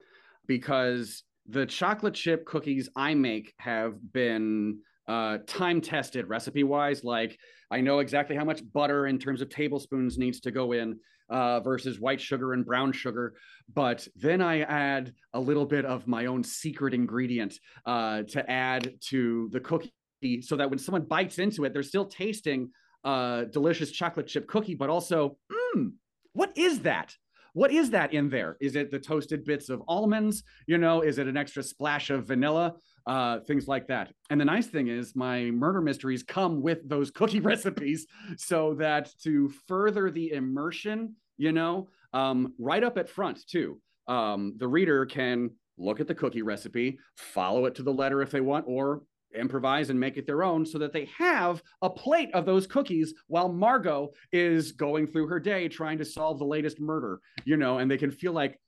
[0.47, 4.79] because the chocolate chip cookies I make have been
[5.09, 7.05] uh, time tested recipe wise.
[7.05, 7.39] Like
[7.71, 11.61] I know exactly how much butter in terms of tablespoons needs to go in uh,
[11.61, 13.35] versus white sugar and brown sugar.
[13.73, 18.95] But then I add a little bit of my own secret ingredient uh, to add
[19.09, 19.93] to the cookie
[20.41, 22.71] so that when someone bites into it, they're still tasting
[23.05, 25.93] a delicious chocolate chip cookie, but also, mmm,
[26.37, 27.15] what is that?
[27.55, 28.59] What is that in there?
[28.61, 30.43] Is it the toasted bits of almonds?
[30.67, 32.75] You know, is it an extra splash of vanilla?
[33.07, 34.13] Uh, things like that.
[34.29, 39.11] And the nice thing is, my murder mysteries come with those cookie recipes so that
[39.23, 45.07] to further the immersion, you know, um, right up at front, too, um, the reader
[45.07, 49.03] can look at the cookie recipe, follow it to the letter if they want, or
[49.37, 53.15] improvise and make it their own so that they have a plate of those cookies
[53.27, 57.79] while Margot is going through her day trying to solve the latest murder, you know,
[57.79, 58.59] and they can feel like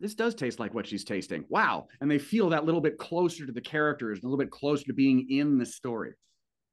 [0.00, 1.44] this does taste like what she's tasting.
[1.48, 1.88] Wow.
[2.00, 4.92] And they feel that little bit closer to the characters, a little bit closer to
[4.92, 6.12] being in the story.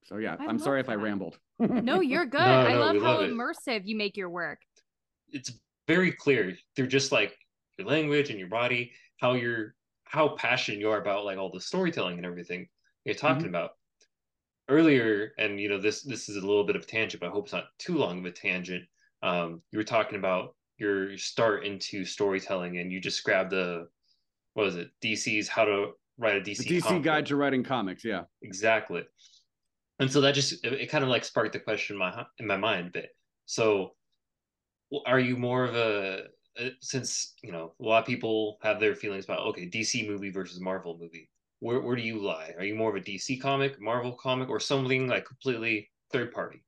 [0.06, 0.88] So yeah, I am sorry that.
[0.88, 1.38] if I rambled.
[1.60, 2.42] no, you're good.
[2.42, 4.60] No, I love how love immersive you make your work.
[5.30, 5.52] It's
[5.88, 7.38] very clear through just like
[7.78, 11.60] your language and your body, how you're how passionate you are about like all the
[11.60, 12.68] storytelling and everything
[13.06, 13.50] you're talking mm-hmm.
[13.50, 13.72] about.
[14.70, 17.32] Earlier and you know this this is a little bit of a tangent but i
[17.32, 18.86] hope it's not too long of a tangent
[19.22, 23.89] um, you were talking about your start into storytelling and you just grabbed the
[24.54, 28.06] what was it dc's how to write a dc the dc guide to writing comics
[28.06, 28.24] yeah.
[28.42, 29.04] Exactly.
[30.00, 32.48] And so that just it, it kind of like sparked the question in my in
[32.48, 33.10] my mind a bit
[33.46, 33.92] so
[35.06, 36.24] are you more of a
[36.82, 40.60] since you know a lot of people have their feelings about okay dc movie versus
[40.60, 41.30] marvel movie
[41.63, 42.54] where, where do you lie?
[42.58, 46.62] Are you more of a DC comic, Marvel comic, or something like completely third party?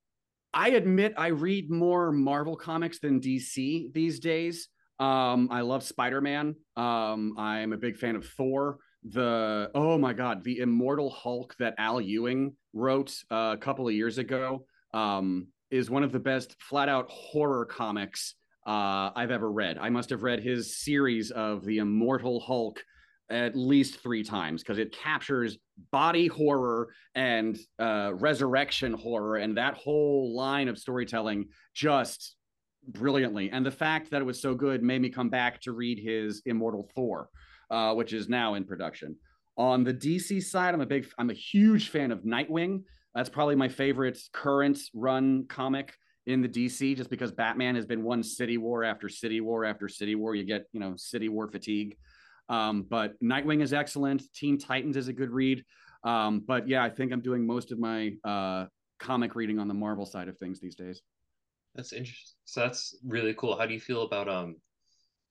[0.53, 4.69] I admit I read more Marvel comics than DC these days.
[4.99, 6.55] Um, I love Spider Man.
[6.77, 8.77] Um, I'm a big fan of Thor.
[9.03, 13.93] The oh my god, the Immortal Hulk that Al Ewing wrote uh, a couple of
[13.93, 19.51] years ago um, is one of the best flat out horror comics uh, I've ever
[19.51, 19.77] read.
[19.77, 22.81] I must have read his series of the Immortal Hulk
[23.29, 25.57] at least three times because it captures
[25.91, 32.35] body horror and uh, resurrection horror and that whole line of storytelling just
[32.87, 33.49] brilliantly.
[33.49, 36.41] And the fact that it was so good made me come back to read his
[36.45, 37.29] Immortal Thor,
[37.71, 39.15] uh, which is now in production.
[39.57, 42.83] On the DC side, I'm a big, I'm a huge fan of Nightwing.
[43.15, 45.93] That's probably my favorite current run comic
[46.27, 49.87] in the DC, just because Batman has been one city war after city war after
[49.87, 50.35] city war.
[50.35, 51.95] You get, you know, city war fatigue.
[52.49, 54.23] Um, but Nightwing is excellent.
[54.33, 55.63] Teen Titans is a good read.
[56.03, 58.65] Um, but yeah, I think I'm doing most of my uh,
[58.99, 61.01] comic reading on the Marvel side of things these days.
[61.75, 62.35] That's interesting.
[62.45, 63.57] So that's really cool.
[63.57, 64.55] How do you feel about um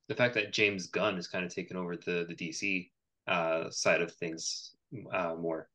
[0.08, 2.90] the fact that James Gunn is kind of taken over the the DC
[3.26, 4.72] uh, side of things
[5.12, 5.68] uh, more?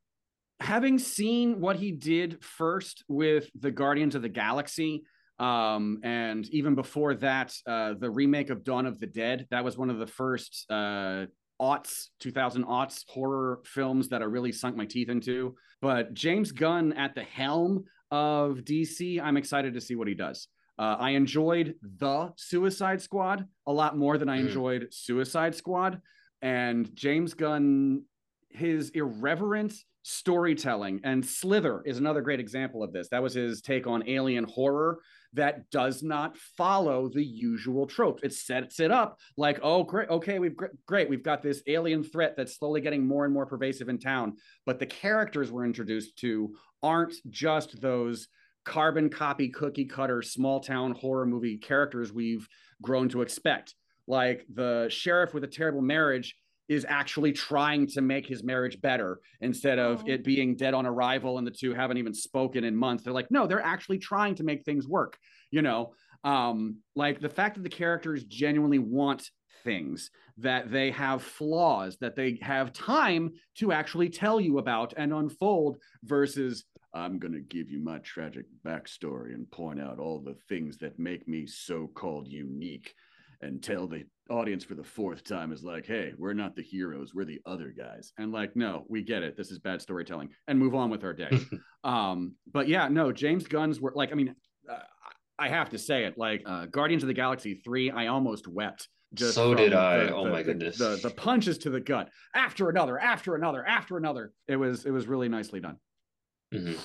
[0.60, 5.04] Having seen what he did first with the Guardians of the Galaxy,
[5.40, 9.78] um, and even before that, uh, the remake of Dawn of the Dead, that was
[9.78, 11.26] one of the first uh,
[11.62, 15.56] aughts, 2000 aughts horror films that I really sunk my teeth into.
[15.82, 20.48] But James Gunn at the helm of DC, I'm excited to see what he does.
[20.78, 24.48] Uh, I enjoyed the Suicide Squad a lot more than I mm.
[24.48, 26.02] enjoyed Suicide Squad.
[26.42, 28.04] And James Gunn,
[28.50, 29.74] his irreverent
[30.04, 33.10] storytelling, and Slither is another great example of this.
[33.10, 35.00] That was his take on alien horror
[35.34, 38.24] that does not follow the usual tropes.
[38.24, 40.56] It sets it up like, oh, great, okay, we've
[40.88, 44.38] great, we've got this alien threat that's slowly getting more and more pervasive in town,
[44.66, 48.28] but the characters we're introduced to aren't just those
[48.66, 52.48] carbon copy cookie cutter small town horror movie characters we've
[52.82, 53.76] grown to expect.
[54.08, 56.36] Like the sheriff with a terrible marriage
[56.70, 60.12] is actually trying to make his marriage better instead of oh.
[60.12, 63.04] it being dead on arrival and the two haven't even spoken in months.
[63.04, 65.18] They're like, no, they're actually trying to make things work.
[65.52, 69.30] You know, um, like the fact that the characters genuinely want
[69.64, 75.12] things, that they have flaws, that they have time to actually tell you about and
[75.12, 80.36] unfold versus I'm going to give you my tragic backstory and point out all the
[80.48, 82.94] things that make me so called unique
[83.42, 87.14] and tell the audience for the fourth time is like, hey, we're not the heroes,
[87.14, 88.14] we're the other guys.
[88.18, 89.36] And like, no, we get it.
[89.36, 91.40] This is bad storytelling and move on with our day.
[91.84, 94.36] um, but yeah, no, James Gunn's were like, I mean,
[94.70, 94.80] uh,
[95.38, 98.88] I have to say it like uh, Guardians of the Galaxy 3, I almost wept.
[99.14, 100.06] Just so did I.
[100.06, 100.78] The, oh the, my goodness.
[100.78, 104.32] The, the, the punches to the gut after another, after another, after another.
[104.48, 105.78] It was it was really nicely done.
[106.54, 106.80] Mm-hmm.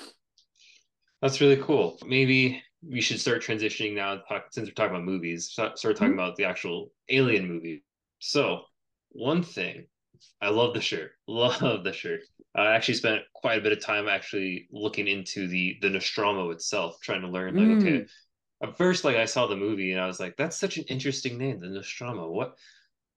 [1.21, 1.99] That's really cool.
[2.03, 4.21] Maybe we should start transitioning now
[4.51, 6.13] since we're talking about movies start talking mm-hmm.
[6.13, 7.83] about the actual alien movie
[8.19, 8.61] so
[9.09, 9.85] one thing
[10.41, 11.11] I love the shirt.
[11.27, 12.21] Love the shirt.
[12.55, 16.99] I actually spent quite a bit of time actually looking into the the Nostromo itself,
[17.01, 17.81] trying to learn like, mm.
[17.81, 18.05] okay,
[18.63, 21.37] at first like I saw the movie and I was like, that's such an interesting
[21.37, 22.29] name, the Nostromo.
[22.29, 22.55] What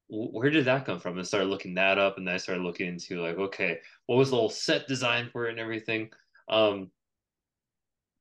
[0.08, 1.18] where did that come from?
[1.18, 4.30] And started looking that up, and then I started looking into like, okay, what was
[4.30, 6.10] the whole set design for it and everything.
[6.48, 6.90] Um,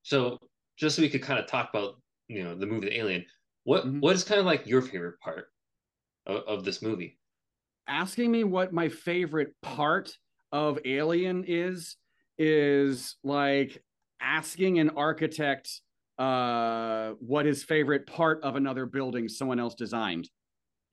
[0.04, 0.38] so
[0.78, 1.95] just so we could kind of talk about
[2.28, 3.25] you know the movie the Alien,
[3.63, 3.99] what, mm-hmm.
[3.99, 5.47] what is kind of like your favorite part
[6.25, 7.17] of, of this movie?
[7.88, 10.15] Asking me what my favorite part
[10.51, 11.97] of Alien is
[12.38, 13.82] is like
[14.21, 15.82] asking an architect
[16.17, 20.30] uh, what his favorite part of another building someone else designed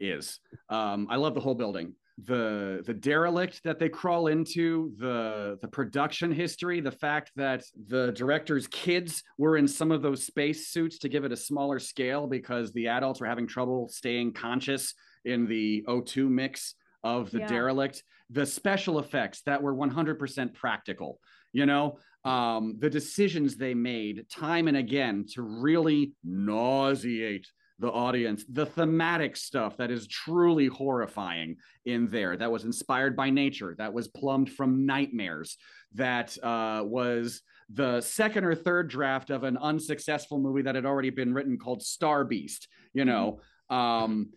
[0.00, 0.40] is.
[0.68, 1.94] Um, I love the whole building.
[2.22, 8.12] The the derelict that they crawl into, the the production history, the fact that the
[8.12, 12.28] director's kids were in some of those space suits to give it a smaller scale
[12.28, 14.94] because the adults were having trouble staying conscious
[15.24, 17.46] in the O2 mix of the yeah.
[17.46, 21.20] derelict, the special effects that were 100% practical,
[21.52, 27.46] you know, um, the decisions they made time and again to really nauseate
[27.78, 33.30] the audience, the thematic stuff that is truly horrifying in there, that was inspired by
[33.30, 35.56] nature, that was plumbed from nightmares,
[35.94, 41.10] that uh, was the second or third draft of an unsuccessful movie that had already
[41.10, 43.40] been written called Star Beast, you know.
[43.70, 44.30] Um,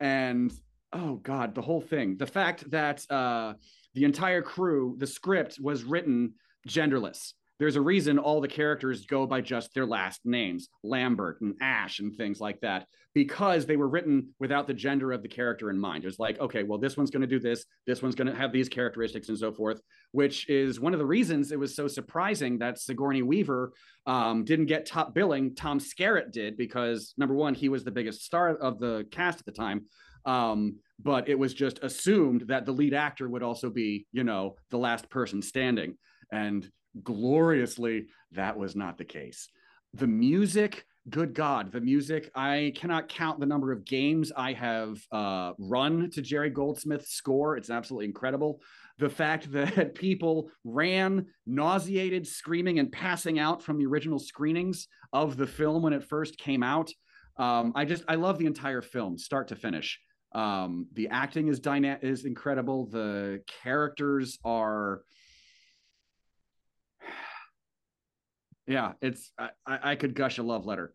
[0.00, 0.52] and
[0.92, 2.16] oh God, the whole thing.
[2.18, 3.54] The fact that uh,
[3.94, 6.34] the entire crew, the script was written
[6.68, 11.54] genderless there's a reason all the characters go by just their last names, Lambert and
[11.60, 15.70] Ash and things like that, because they were written without the gender of the character
[15.70, 16.04] in mind.
[16.04, 18.34] It was like, okay, well, this one's going to do this, this one's going to
[18.34, 19.80] have these characteristics and so forth,
[20.12, 23.72] which is one of the reasons it was so surprising that Sigourney Weaver
[24.06, 25.54] um, didn't get top billing.
[25.54, 29.46] Tom Skerritt did because number one, he was the biggest star of the cast at
[29.46, 29.86] the time.
[30.24, 34.54] Um, but it was just assumed that the lead actor would also be, you know,
[34.70, 35.98] the last person standing.
[36.30, 36.68] And
[37.02, 39.48] gloriously that was not the case.
[39.94, 44.98] The music, good God, the music, I cannot count the number of games I have
[45.10, 47.56] uh, run to Jerry Goldsmith's score.
[47.56, 48.60] It's absolutely incredible.
[48.98, 55.36] The fact that people ran nauseated, screaming, and passing out from the original screenings of
[55.36, 56.90] the film when it first came out.
[57.36, 59.98] Um, I just, I love the entire film, start to finish.
[60.34, 62.86] Um, the acting is dyna- is incredible.
[62.86, 65.02] The characters are
[68.66, 70.92] yeah, it's I, I could gush a love letter.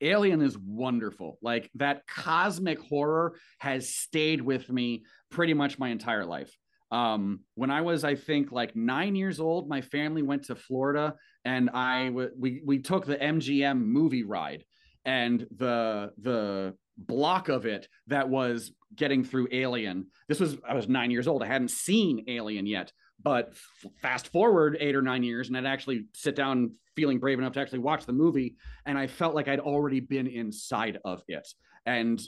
[0.00, 1.38] Alien is wonderful.
[1.42, 6.56] Like that cosmic horror has stayed with me pretty much my entire life.
[6.90, 11.14] Um, when I was, I think, like nine years old, my family went to Florida,
[11.44, 14.64] and I w- we we took the MGM movie ride,
[15.04, 20.06] and the the block of it that was getting through Alien.
[20.28, 21.42] This was I was nine years old.
[21.42, 23.54] I hadn't seen Alien yet, but
[24.00, 27.60] fast forward eight or nine years, and I'd actually sit down feeling brave enough to
[27.60, 28.56] actually watch the movie,
[28.86, 31.48] and I felt like I'd already been inside of it,
[31.86, 32.20] and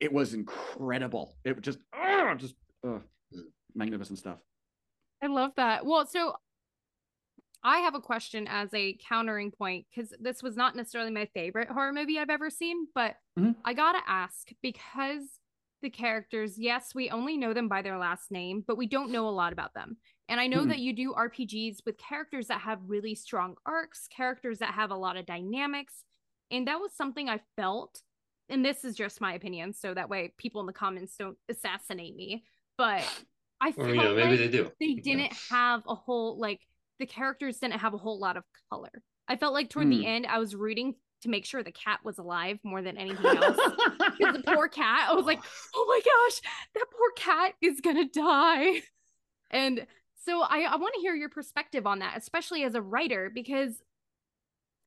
[0.00, 1.36] it was incredible.
[1.44, 2.54] It just, uh, just
[3.74, 4.38] magnificent stuff.
[5.22, 5.86] I love that.
[5.86, 6.34] Well, so
[7.62, 11.68] I have a question as a countering point because this was not necessarily my favorite
[11.68, 13.52] horror movie I've ever seen, but mm-hmm.
[13.64, 15.22] I gotta ask because
[15.82, 19.28] the characters, yes, we only know them by their last name, but we don't know
[19.28, 19.96] a lot about them.
[20.28, 20.70] And I know mm-hmm.
[20.70, 24.96] that you do RPGs with characters that have really strong arcs, characters that have a
[24.96, 26.04] lot of dynamics.
[26.50, 28.00] And that was something I felt.
[28.48, 29.72] And this is just my opinion.
[29.72, 32.44] So that way people in the comments don't assassinate me.
[32.78, 33.04] But
[33.60, 34.72] I you know, maybe like they do.
[34.80, 35.56] They didn't yeah.
[35.56, 36.60] have a whole, like,
[36.98, 39.02] the characters didn't have a whole lot of color.
[39.28, 39.90] I felt like toward mm.
[39.90, 40.08] the hmm.
[40.08, 43.56] end, I was rooting to make sure the cat was alive more than anything else.
[44.18, 45.40] the poor cat, I was like,
[45.74, 46.40] oh my gosh,
[46.74, 48.82] that poor cat is gonna die.
[49.50, 49.86] And
[50.24, 53.80] so I, I want to hear your perspective on that, especially as a writer, because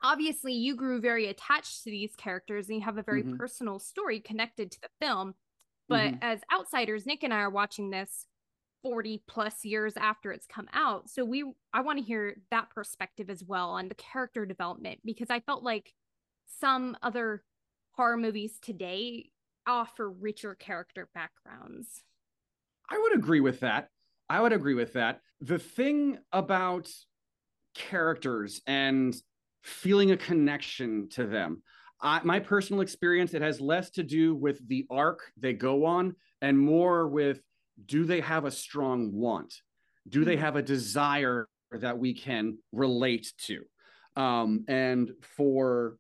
[0.04, 3.38] obviously you grew very attached to these characters and you have a very mm-hmm.
[3.38, 5.36] personal story connected to the film.
[5.88, 6.24] But mm-hmm.
[6.24, 8.26] as outsiders, Nick and I are watching this
[8.84, 11.10] 40 plus years after it's come out.
[11.10, 15.30] So we I want to hear that perspective as well on the character development because
[15.30, 15.94] I felt like
[16.60, 17.44] some other
[17.92, 19.30] horror movies today
[19.68, 22.04] offer richer character backgrounds.
[22.90, 23.90] I would agree with that.
[24.30, 25.22] I would agree with that.
[25.42, 26.90] The thing about
[27.76, 29.16] characters and
[29.64, 31.62] feeling a connection to them,
[32.02, 36.16] I, my personal experience, it has less to do with the arc they go on
[36.42, 37.42] and more with
[37.86, 39.54] do they have a strong want?
[40.08, 40.42] Do they hmm.
[40.42, 43.64] have a desire that we can relate to?
[44.16, 45.98] Um, and for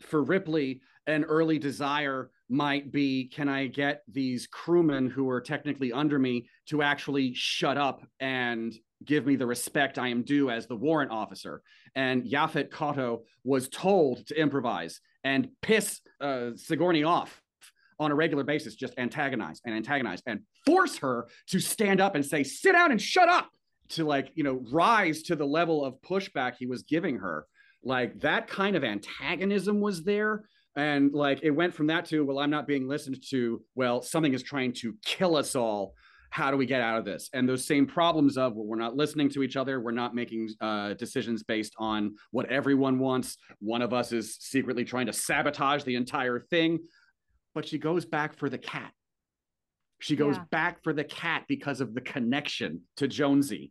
[0.00, 5.92] for Ripley, an early desire might be can I get these crewmen who are technically
[5.92, 8.74] under me to actually shut up and
[9.04, 11.62] give me the respect I am due as the warrant officer?
[11.94, 17.42] And Yaphet Kotto was told to improvise and piss uh, Sigourney off
[17.98, 22.24] on a regular basis, just antagonize and antagonize and force her to stand up and
[22.24, 23.50] say, sit down and shut up,
[23.88, 27.46] to like, you know, rise to the level of pushback he was giving her.
[27.86, 30.44] Like that kind of antagonism was there.
[30.74, 33.62] And like it went from that to well i'm not being listened to.
[33.76, 35.94] Well something is trying to kill us all.
[36.30, 37.30] How do we get out of this?
[37.32, 39.80] And those same problems of well, we're not listening to each other.
[39.80, 43.38] We're not making uh, decisions based on what everyone wants.
[43.60, 46.80] One of us is secretly trying to sabotage the entire thing.
[47.54, 48.90] But she goes back for the cat.
[50.00, 50.44] She goes yeah.
[50.50, 53.70] back for the cat because of the connection to jonesy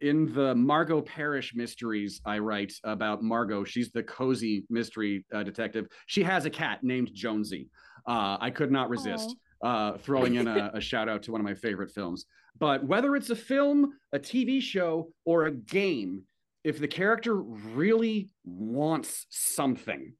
[0.00, 5.86] in the Margot Parish mysteries I write about Margot, she's the cozy mystery uh, detective.
[6.06, 7.68] She has a cat named Jonesy.
[8.06, 11.44] Uh, I could not resist uh, throwing in a, a shout out to one of
[11.44, 12.26] my favorite films.
[12.58, 16.22] But whether it's a film, a TV show, or a game,
[16.64, 20.12] if the character really wants something,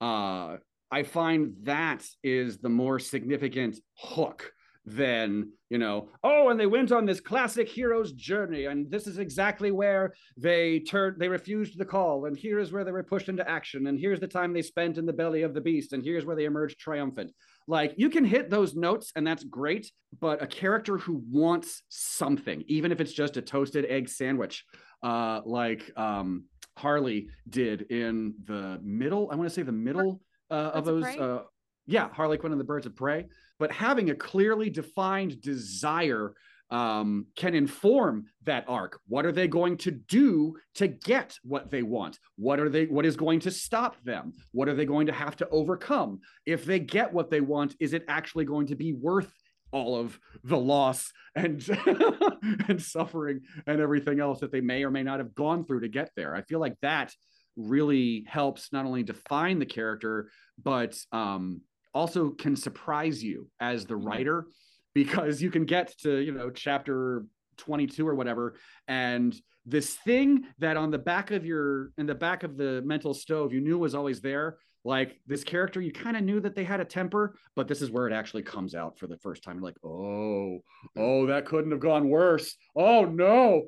[0.00, 0.56] uh,
[0.90, 4.52] I find that is the more significant hook
[4.86, 9.18] than you know oh and they went on this classic hero's journey and this is
[9.18, 13.28] exactly where they turned they refused the call and here is where they were pushed
[13.28, 16.02] into action and here's the time they spent in the belly of the beast and
[16.02, 17.30] here's where they emerged triumphant.
[17.68, 22.64] Like you can hit those notes and that's great but a character who wants something
[22.66, 24.64] even if it's just a toasted egg sandwich
[25.02, 26.44] uh like um
[26.76, 30.20] harley did in the middle i want to say the middle
[30.50, 31.42] uh, of those uh
[31.86, 33.26] yeah harley quinn and the birds of prey
[33.60, 36.34] but having a clearly defined desire
[36.70, 39.00] um, can inform that arc.
[39.06, 42.18] What are they going to do to get what they want?
[42.36, 42.86] What are they?
[42.86, 44.32] What is going to stop them?
[44.52, 46.20] What are they going to have to overcome?
[46.46, 49.32] If they get what they want, is it actually going to be worth
[49.72, 51.62] all of the loss and
[52.68, 55.88] and suffering and everything else that they may or may not have gone through to
[55.88, 56.34] get there?
[56.34, 57.12] I feel like that
[57.56, 60.30] really helps not only define the character
[60.62, 61.60] but um,
[61.94, 64.06] also can surprise you as the mm-hmm.
[64.06, 64.46] writer
[64.94, 67.24] because you can get to you know chapter
[67.58, 68.56] 22 or whatever
[68.88, 69.34] and
[69.66, 73.52] this thing that on the back of your in the back of the mental stove
[73.52, 76.80] you knew was always there like this character you kind of knew that they had
[76.80, 79.56] a temper but this is where it actually comes out for the first time.
[79.56, 80.60] You're like oh
[80.96, 82.56] oh that couldn't have gone worse.
[82.74, 83.64] Oh no.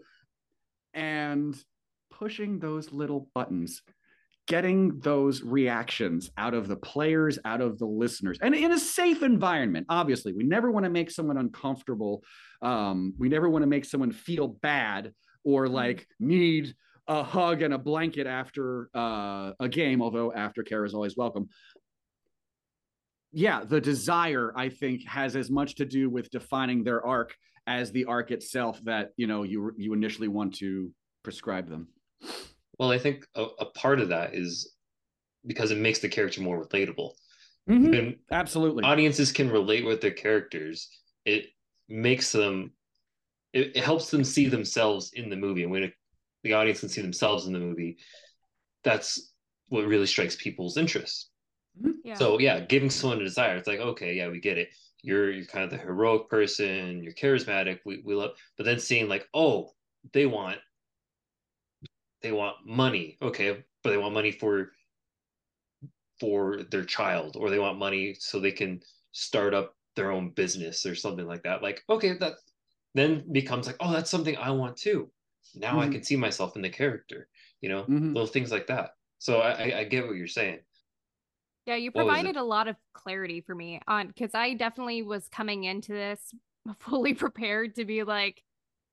[0.95, 1.55] And
[2.11, 3.83] pushing those little buttons
[4.49, 9.23] getting those reactions out of the players, out of the listeners, and in a safe
[9.23, 9.87] environment.
[9.89, 12.23] Obviously, we never want to make someone uncomfortable.
[12.61, 15.13] Um, we never want to make someone feel bad
[15.45, 15.75] or mm-hmm.
[15.75, 16.75] like need
[17.09, 21.49] a hug and a blanket after uh, a game, although aftercare is always welcome.
[23.33, 27.35] Yeah, the desire, I think, has as much to do with defining their arc
[27.67, 30.91] as the arc itself that you know you you initially want to
[31.23, 31.89] prescribe them.
[32.79, 34.73] Well, I think a, a part of that is
[35.47, 37.13] because it makes the character more relatable.
[37.69, 38.11] Mm-hmm.
[38.31, 38.85] Absolutely.
[38.85, 40.89] Audiences can relate with their characters.
[41.25, 41.47] It
[41.89, 42.73] makes them,
[43.53, 45.63] it, it helps them see themselves in the movie.
[45.63, 45.95] And when it,
[46.43, 47.99] the audience can see themselves in the movie,
[48.83, 49.33] that's
[49.69, 51.31] what really strikes people's interest.
[51.81, 51.91] Mm-hmm.
[52.05, 52.15] Yeah.
[52.15, 54.69] So yeah, giving someone a desire, it's like, okay, yeah, we get it.
[55.03, 59.09] You're you're kind of the heroic person, you're charismatic, we, we love but then seeing
[59.09, 59.71] like, oh,
[60.13, 60.59] they want
[62.23, 64.71] they want money okay but they want money for
[66.23, 70.87] for their child or they want money so they can start up their own business
[70.87, 71.65] or something like that.
[71.65, 72.35] Like okay that
[72.95, 75.11] then becomes like oh that's something i want too.
[75.57, 75.81] Now mm-hmm.
[75.81, 77.29] i can see myself in the character
[77.61, 78.13] you know mm-hmm.
[78.13, 78.91] little things like that.
[79.19, 80.61] So I, I get what you're saying.
[81.67, 85.65] Yeah you provided a lot of clarity for me on because i definitely was coming
[85.65, 86.33] into this
[86.79, 88.43] fully prepared to be like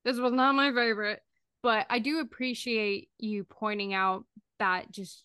[0.03, 1.21] this was not my favorite
[1.62, 4.26] but I do appreciate you pointing out
[4.60, 5.24] that just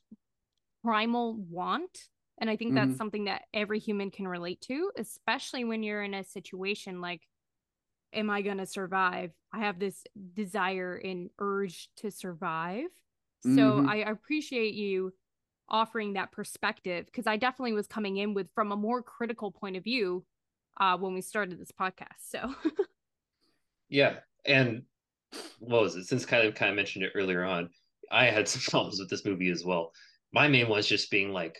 [0.83, 2.09] primal want.
[2.39, 2.97] And I think that's mm-hmm.
[2.97, 7.23] something that every human can relate to, especially when you're in a situation like,
[8.13, 9.31] am I going to survive?
[9.53, 10.05] I have this
[10.35, 12.87] desire and urge to survive.
[13.47, 13.57] Mm-hmm.
[13.57, 15.13] So I appreciate you
[15.69, 19.77] offering that perspective because I definitely was coming in with from a more critical point
[19.77, 20.25] of view
[20.81, 22.21] uh, when we started this podcast.
[22.29, 22.55] So,
[23.89, 24.17] yeah.
[24.45, 24.83] And
[25.59, 26.07] what was it?
[26.07, 27.71] Since kind of kind of mentioned it earlier on,
[28.11, 29.93] I had some problems with this movie as well.
[30.33, 31.59] My main one was just being like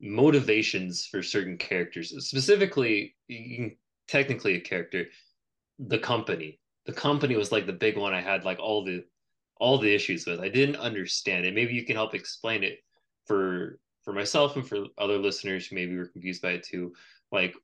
[0.00, 3.16] motivations for certain characters, specifically,
[4.08, 5.06] technically a character,
[5.78, 6.60] the company.
[6.86, 9.04] The company was like the big one I had like all the
[9.58, 10.40] all the issues with.
[10.40, 11.54] I didn't understand it.
[11.54, 12.78] Maybe you can help explain it
[13.26, 16.92] for for myself and for other listeners who maybe were confused by it too,
[17.32, 17.54] like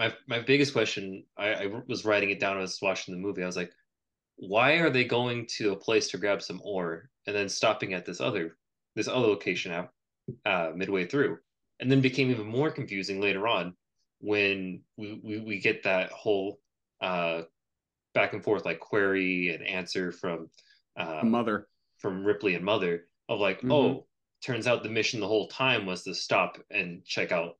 [0.00, 2.56] my my biggest question, I, I was writing it down.
[2.56, 3.42] I was watching the movie.
[3.42, 3.72] I was like,
[4.36, 8.06] why are they going to a place to grab some ore and then stopping at
[8.06, 8.56] this other
[8.96, 9.90] this other location out
[10.46, 11.38] uh, midway through,
[11.80, 13.74] and then became even more confusing later on
[14.20, 16.60] when we we, we get that whole
[17.02, 17.42] uh,
[18.14, 20.48] back and forth like query and answer from
[20.96, 23.72] um, mother from Ripley and mother of like mm-hmm.
[23.72, 24.06] oh
[24.42, 27.58] turns out the mission the whole time was to stop and check out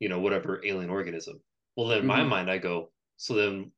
[0.00, 1.38] you know whatever alien organism
[1.76, 2.18] well then in mm-hmm.
[2.18, 3.70] my mind i go so then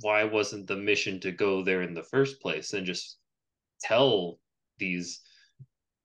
[0.00, 3.18] why wasn't the mission to go there in the first place and just
[3.80, 4.38] tell
[4.78, 5.20] these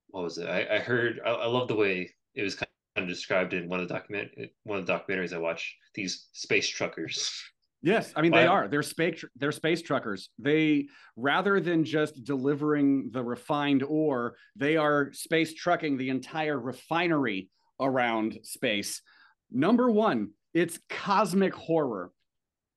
[0.10, 2.68] what was it i, I heard I, I love the way it was kind
[2.98, 4.32] of described in one of the document
[4.64, 7.32] one of the documentaries i watched these space truckers
[7.86, 8.68] Yes, I mean they are.
[8.68, 10.30] They're space they're space truckers.
[10.40, 17.48] They rather than just delivering the refined ore, they are space trucking the entire refinery
[17.80, 19.04] around space.
[19.52, 22.12] Number 1, it's cosmic horror.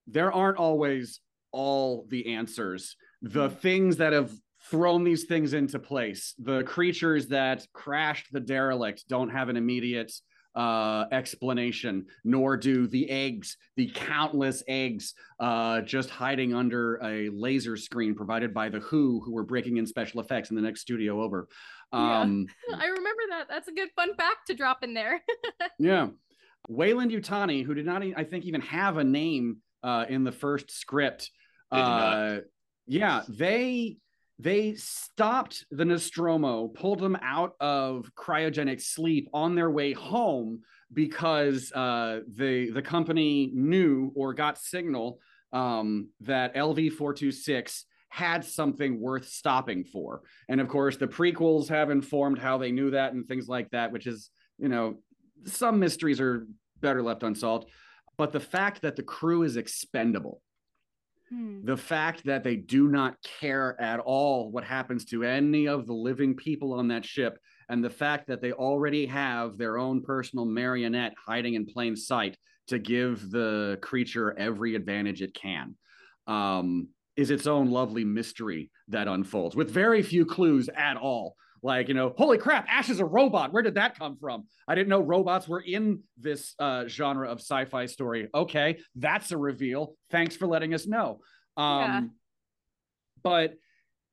[0.09, 1.20] There aren't always
[1.53, 2.97] all the answers.
[3.22, 3.59] The mm-hmm.
[3.59, 4.33] things that have
[4.70, 10.12] thrown these things into place, the creatures that crashed the derelict don't have an immediate
[10.57, 17.76] uh, explanation, nor do the eggs, the countless eggs uh, just hiding under a laser
[17.76, 21.22] screen provided by the Who, who were breaking in special effects in the next studio
[21.22, 21.47] over.
[21.93, 23.47] Um, yeah, I remember that.
[23.49, 25.22] That's a good fun fact to drop in there.
[25.79, 26.09] yeah.
[26.69, 31.31] Weyland-Yutani, who did not, I think, even have a name uh, in the first script.
[31.71, 32.39] Uh,
[32.87, 33.97] yeah, they
[34.39, 40.61] they stopped the Nostromo, pulled them out of cryogenic sleep on their way home
[40.93, 45.19] because uh, the the company knew or got signal
[45.53, 50.23] um, that LV four two six had something worth stopping for.
[50.49, 53.93] And of course, the prequels have informed how they knew that and things like that,
[53.93, 54.99] which is you know
[55.45, 56.47] some mysteries are
[56.80, 57.68] better left unsolved.
[58.16, 60.41] But the fact that the crew is expendable
[61.30, 61.64] Hmm.
[61.64, 65.93] The fact that they do not care at all what happens to any of the
[65.93, 70.47] living people on that ship, and the fact that they already have their own personal
[70.47, 72.36] marionette hiding in plain sight
[72.68, 75.74] to give the creature every advantage it can,
[76.26, 81.89] um, is its own lovely mystery that unfolds with very few clues at all like
[81.89, 83.53] you know holy crap ash is a robot.
[83.53, 84.45] Where did that come from?
[84.67, 88.29] I didn't know robots were in this uh, genre of sci-fi story.
[88.35, 89.95] Okay that's a reveal.
[90.11, 91.21] Thanks for letting us know.
[91.57, 92.01] Um, yeah.
[93.23, 93.55] but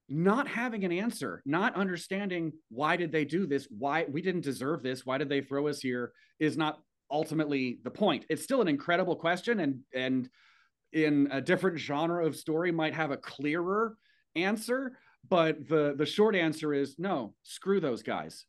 [0.07, 3.67] not having an answer not understanding why did they do this?
[3.75, 5.05] Why we didn't deserve this.
[5.05, 6.11] Why did they throw us here?
[6.39, 6.79] Is not
[7.11, 8.25] ultimately the point.
[8.29, 10.29] It's still an incredible question and and
[10.93, 13.97] in a different genre of story might have a clearer
[14.35, 14.97] answer
[15.29, 18.45] but the the short answer is no, screw those guys.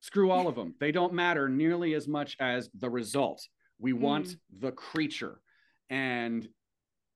[0.00, 0.74] Screw all of them.
[0.80, 3.46] They don't matter nearly as much as the result.
[3.78, 4.00] We mm.
[4.00, 5.40] want the creature.
[5.90, 6.48] And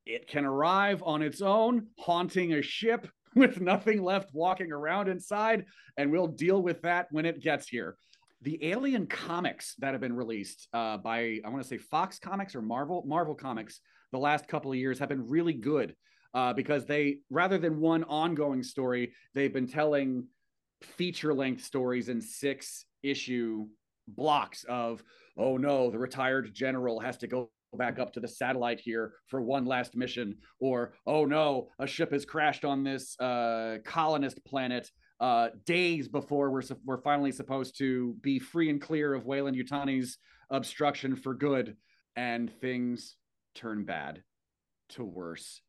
[0.05, 5.65] it can arrive on its own, haunting a ship with nothing left walking around inside,
[5.97, 7.97] and we'll deal with that when it gets here.
[8.43, 12.55] The Alien comics that have been released uh, by, I want to say Fox Comics
[12.55, 13.81] or Marvel, Marvel Comics,
[14.13, 15.97] the last couple of years have been really good
[16.35, 20.27] uh, because they rather than one ongoing story, they've been telling
[20.83, 23.67] feature length stories in six issue
[24.09, 25.03] blocks of
[25.37, 29.41] oh no, the retired general has to go back up to the satellite here for
[29.41, 34.91] one last mission, or oh no, a ship has crashed on this uh, colonist planet
[35.21, 40.19] uh, days before we're we're finally supposed to be free and clear of Weyland-Yutani's
[40.51, 41.77] obstruction for good,
[42.17, 43.17] and things
[43.55, 44.23] turn bad
[44.91, 45.61] to worse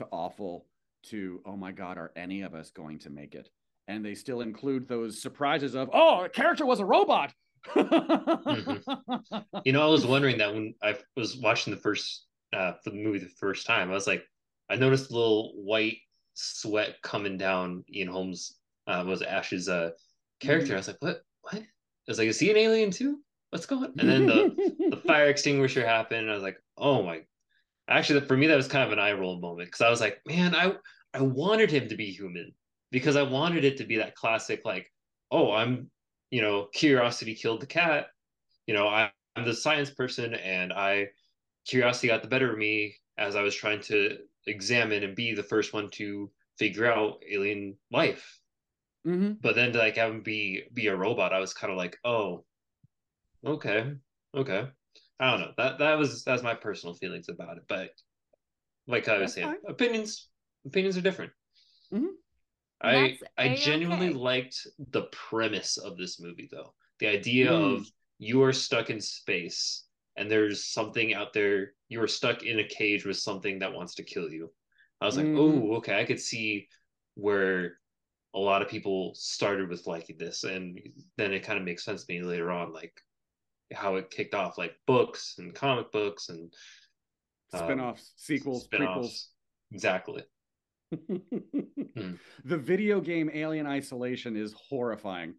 [0.00, 0.66] to awful
[1.02, 3.48] to oh my god are any of us going to make it?
[3.88, 7.32] And they still include those surprises of oh a character was a robot.
[7.68, 9.36] Mm-hmm.
[9.66, 12.24] you know i was wondering that when i was watching the first
[12.54, 14.24] uh for the movie the first time i was like
[14.70, 15.98] i noticed a little white
[16.32, 19.90] sweat coming down ian holmes uh was ash's uh
[20.40, 20.68] character.
[20.68, 20.74] Mm-hmm.
[20.74, 21.22] i was like what?
[21.42, 21.56] What?
[21.56, 21.66] I
[22.08, 23.18] was like is he an alien too?
[23.50, 27.20] What's going on and then the the fire extinguisher happened i was like oh my
[27.90, 30.20] actually for me that was kind of an eye roll moment because I was like,
[30.26, 30.74] man, I
[31.12, 32.52] I wanted him to be human
[32.90, 34.86] because I wanted it to be that classic like,
[35.30, 35.90] oh, I'm
[36.30, 38.06] you know curiosity killed the cat,
[38.66, 41.08] you know I, I'm the science person and I
[41.66, 45.42] curiosity got the better of me as I was trying to examine and be the
[45.42, 48.38] first one to figure out alien life.
[49.06, 49.34] Mm-hmm.
[49.40, 51.98] But then to like have him be be a robot, I was kind of like,
[52.04, 52.44] oh,
[53.44, 53.94] okay,
[54.34, 54.68] okay.
[55.20, 55.52] I don't know.
[55.56, 57.64] That that was that's my personal feelings about it.
[57.68, 57.90] But
[58.86, 60.28] like I was that's saying, opinions
[60.66, 61.32] opinions are different.
[61.92, 62.14] Mm-hmm.
[62.82, 63.54] I That's I A-okay.
[63.54, 66.74] genuinely liked the premise of this movie though.
[66.98, 67.52] The idea Mm.
[67.52, 69.84] of you are stuck in space
[70.16, 73.94] and there's something out there you are stuck in a cage with something that wants
[73.96, 74.52] to kill you.
[75.00, 75.34] I was like, Mhm.
[75.34, 76.68] "Oh, okay, I could see
[77.14, 77.78] where
[78.34, 80.80] a lot of people started with liking this and
[81.16, 83.02] then it kind of makes sense to me later on like
[83.72, 86.52] how it kicked off like books and comic books and
[87.52, 89.30] um, Spin-offs, sequels, spin-offs.
[89.72, 90.22] Exactly.
[90.22, 90.26] prequels.
[92.44, 95.34] The video game Alien Isolation is horrifying.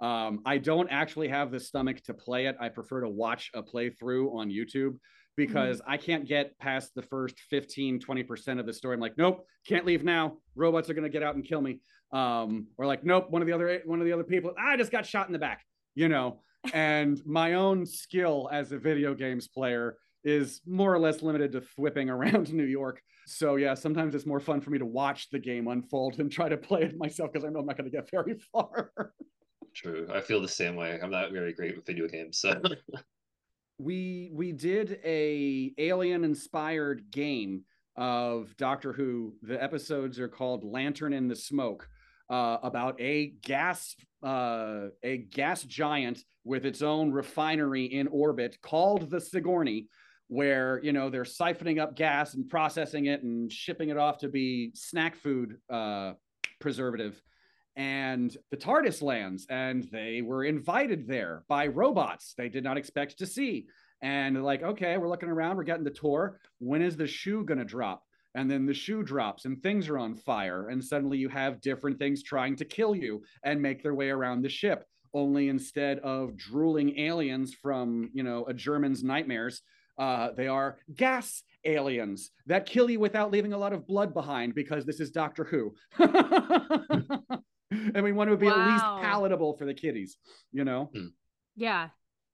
[0.00, 2.56] Um, I don't actually have the stomach to play it.
[2.60, 4.98] I prefer to watch a playthrough on YouTube
[5.36, 8.94] because I can't get past the first 15, 20% of the story.
[8.94, 10.38] I'm like, nope, can't leave now.
[10.54, 11.80] Robots are gonna get out and kill me.
[12.12, 14.90] Um, or like, nope, one of the other one of the other people, I just
[14.92, 15.64] got shot in the back,
[15.94, 16.40] you know.
[16.72, 21.62] And my own skill as a video games player is more or less limited to
[21.76, 23.00] whipping around New York.
[23.26, 26.48] So yeah, sometimes it's more fun for me to watch the game unfold than try
[26.48, 28.92] to play it myself because I know I'm not going to get very far.
[29.74, 30.08] True.
[30.12, 30.98] I feel the same way.
[31.02, 32.38] I'm not very great with video games.
[32.38, 32.60] So
[33.78, 37.64] we we did a alien inspired game
[37.96, 39.34] of Doctor Who.
[39.42, 41.88] The episodes are called Lantern in the Smoke,
[42.30, 49.10] uh, about a gas uh, a gas giant with its own refinery in orbit called
[49.10, 49.88] the Sigourney,
[50.28, 54.28] where you know they're siphoning up gas and processing it and shipping it off to
[54.28, 56.12] be snack food uh,
[56.60, 57.20] preservative.
[57.74, 63.18] And the TARDIS lands, and they were invited there by robots they did not expect
[63.18, 63.66] to see.
[64.00, 66.38] And like, okay, we're looking around, we're getting the tour.
[66.58, 68.02] When is the shoe to drop?
[68.34, 70.68] And then the shoe drops, and things are on fire.
[70.68, 74.42] And suddenly you have different things trying to kill you and make their way around
[74.42, 74.84] the ship.
[75.16, 79.62] Only instead of drooling aliens from, you know, a German's nightmares,
[79.98, 84.54] uh, they are gas aliens that kill you without leaving a lot of blood behind
[84.54, 85.74] because this is Doctor Who.
[87.70, 90.18] and we want to be at least palatable for the kiddies,
[90.52, 90.92] you know?
[91.56, 91.88] Yeah.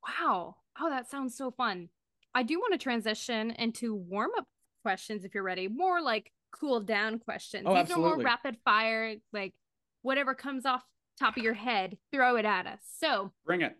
[0.05, 0.57] Wow.
[0.81, 1.89] Oh, that sounds so fun.
[2.35, 4.49] I do want to transition into warm up
[4.83, 5.69] questions if you're ready.
[5.69, 7.63] More like cool down questions.
[7.65, 9.55] Oh, These are more rapid fire, like
[10.03, 10.83] whatever comes off
[11.19, 12.81] top of your head, throw it at us.
[12.99, 13.75] So, Bring it.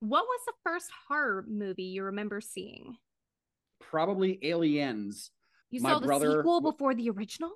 [0.00, 2.96] what was the first horror movie you remember seeing?
[3.80, 5.30] Probably aliens.
[5.70, 7.50] You My saw the brother- sequel before the original?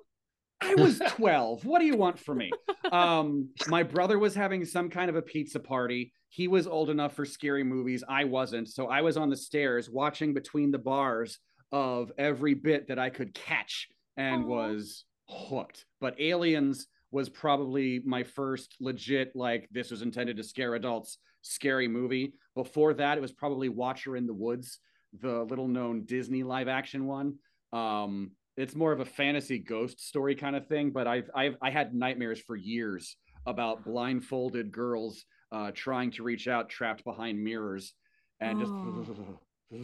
[0.61, 1.65] I was 12.
[1.65, 2.51] what do you want from me?
[2.91, 6.13] Um, my brother was having some kind of a pizza party.
[6.29, 8.03] He was old enough for scary movies.
[8.07, 8.69] I wasn't.
[8.69, 11.39] So I was on the stairs watching between the bars
[11.71, 13.87] of every bit that I could catch
[14.17, 14.47] and Aw.
[14.47, 15.85] was hooked.
[15.99, 21.87] But Aliens was probably my first legit, like, this was intended to scare adults, scary
[21.87, 22.33] movie.
[22.55, 24.79] Before that, it was probably Watcher in the Woods,
[25.21, 27.35] the little known Disney live action one.
[27.71, 31.69] Um, it's more of a fantasy ghost story kind of thing, but I've, I've I
[31.69, 37.93] had nightmares for years about blindfolded girls uh, trying to reach out, trapped behind mirrors,
[38.39, 38.71] and just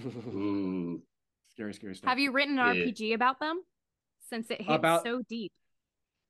[1.53, 2.09] scary, scary stuff.
[2.09, 2.85] Have you written an Yeah.
[2.85, 3.61] RPG about them?
[4.29, 5.51] Since it hits About- so deep.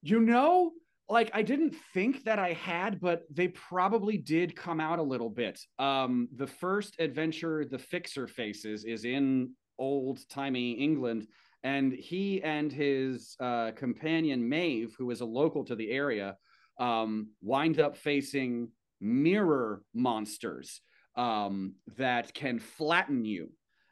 [0.01, 0.71] You know,
[1.11, 5.29] like I didn't think that I had, but they probably did come out a little
[5.29, 5.59] bit.
[5.77, 11.27] Um, the first adventure, The Fixer Faces, is in old timey England,
[11.63, 16.37] and he and his uh, companion Maeve, who is a local to the area,
[16.79, 18.69] um, wind up facing
[19.01, 20.81] mirror monsters
[21.15, 23.49] um, that can flatten you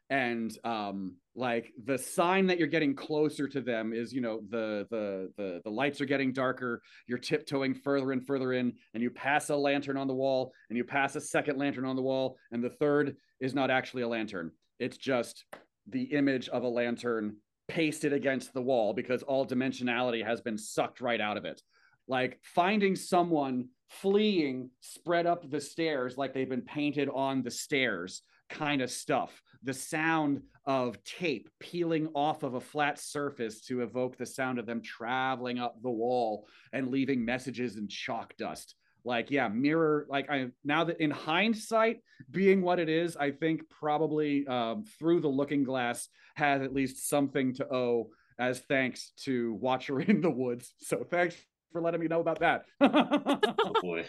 [0.09, 4.87] and um like the sign that you're getting closer to them is you know the
[4.89, 9.09] the the the lights are getting darker you're tiptoeing further and further in and you
[9.09, 12.37] pass a lantern on the wall and you pass a second lantern on the wall
[12.51, 14.51] and the third is not actually a lantern.
[14.79, 15.45] It's just
[15.87, 17.37] the image of a lantern
[17.67, 21.61] pasted against the wall because all dimensionality has been sucked right out of it.
[22.07, 28.21] Like finding someone fleeing spread up the stairs like they've been painted on the stairs
[28.49, 34.17] kind of stuff the sound of tape peeling off of a flat surface to evoke
[34.17, 38.75] the sound of them traveling up the wall and leaving messages in chalk dust.
[39.05, 42.01] Like yeah mirror like i now that in hindsight
[42.31, 47.07] being what it is i think probably um, through the looking glass has at least
[47.07, 50.73] something to owe as thanks to watcher in the woods.
[50.79, 51.35] So thanks
[51.71, 52.63] for letting me know about that.
[52.81, 54.05] Oh boy.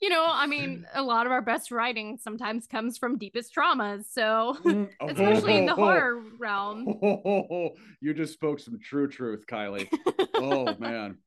[0.00, 4.06] You know, I mean, a lot of our best writing sometimes comes from deepest traumas.
[4.10, 4.56] So,
[5.06, 6.86] especially in the horror realm.
[8.00, 9.88] you just spoke some true truth, Kylie.
[10.34, 11.18] Oh man.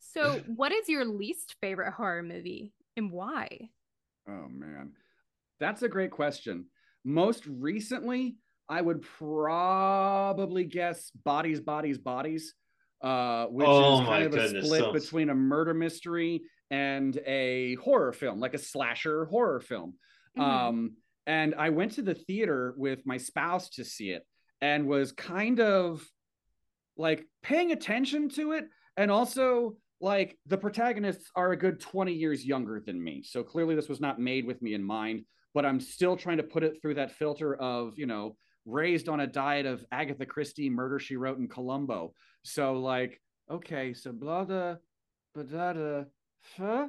[0.00, 3.68] So, what is your least favorite horror movie and why?
[4.28, 4.92] Oh man.
[5.60, 6.66] That's a great question.
[7.04, 8.36] Most recently,
[8.68, 12.54] I would probably guess Bodies, Bodies, Bodies.
[13.02, 16.42] uh, which Oh is kind of a split so- between a murder mystery
[16.72, 19.94] and a horror film, like a slasher horror film.
[20.36, 20.42] Mhm.
[20.42, 20.96] Um,
[21.26, 24.26] and I went to the theater with my spouse to see it
[24.62, 26.04] and was kind of
[26.96, 28.68] like paying attention to it.
[28.96, 33.22] And also, like, the protagonists are a good 20 years younger than me.
[33.22, 36.42] So clearly, this was not made with me in mind, but I'm still trying to
[36.42, 40.70] put it through that filter of, you know, raised on a diet of Agatha Christie
[40.70, 42.14] murder she wrote in Columbo.
[42.42, 43.20] So, like,
[43.50, 44.78] okay, so blah, ba,
[45.34, 46.04] da, da,
[46.56, 46.88] huh?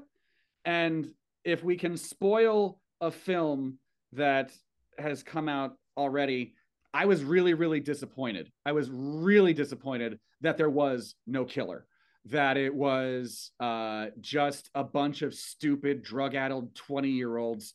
[0.66, 1.10] And
[1.44, 3.80] if we can spoil a film
[4.14, 4.52] that
[4.98, 6.56] has come out already,
[6.94, 8.52] I was really, really disappointed.
[8.66, 11.88] I was really disappointed that there was no killer,
[12.26, 17.74] that it was uh, just a bunch of stupid, drug addled 20 year olds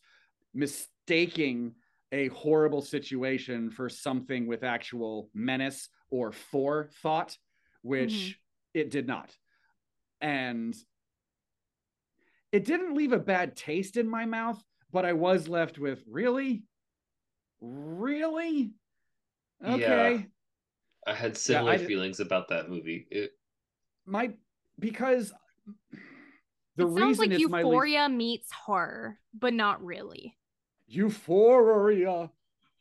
[0.54, 1.74] mistaking
[2.12, 7.36] a horrible situation for something with actual menace or forethought,
[7.82, 8.36] which Mhm.
[8.74, 9.36] it did not.
[10.20, 10.74] And
[12.52, 16.62] it didn't leave a bad taste in my mouth, but I was left with really,
[17.60, 18.70] really,
[19.64, 20.26] okay.
[21.06, 23.06] I had similar did- feelings about that movie.
[23.10, 23.32] It,
[24.06, 24.32] My
[24.78, 25.32] because
[26.76, 30.36] the it sounds like it's my least Euphoria meets horror, but not really.
[30.86, 32.30] Euphoria.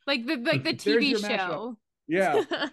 [0.06, 1.36] Like the like the TV your mashup.
[1.36, 1.78] show.
[2.06, 2.42] Yeah.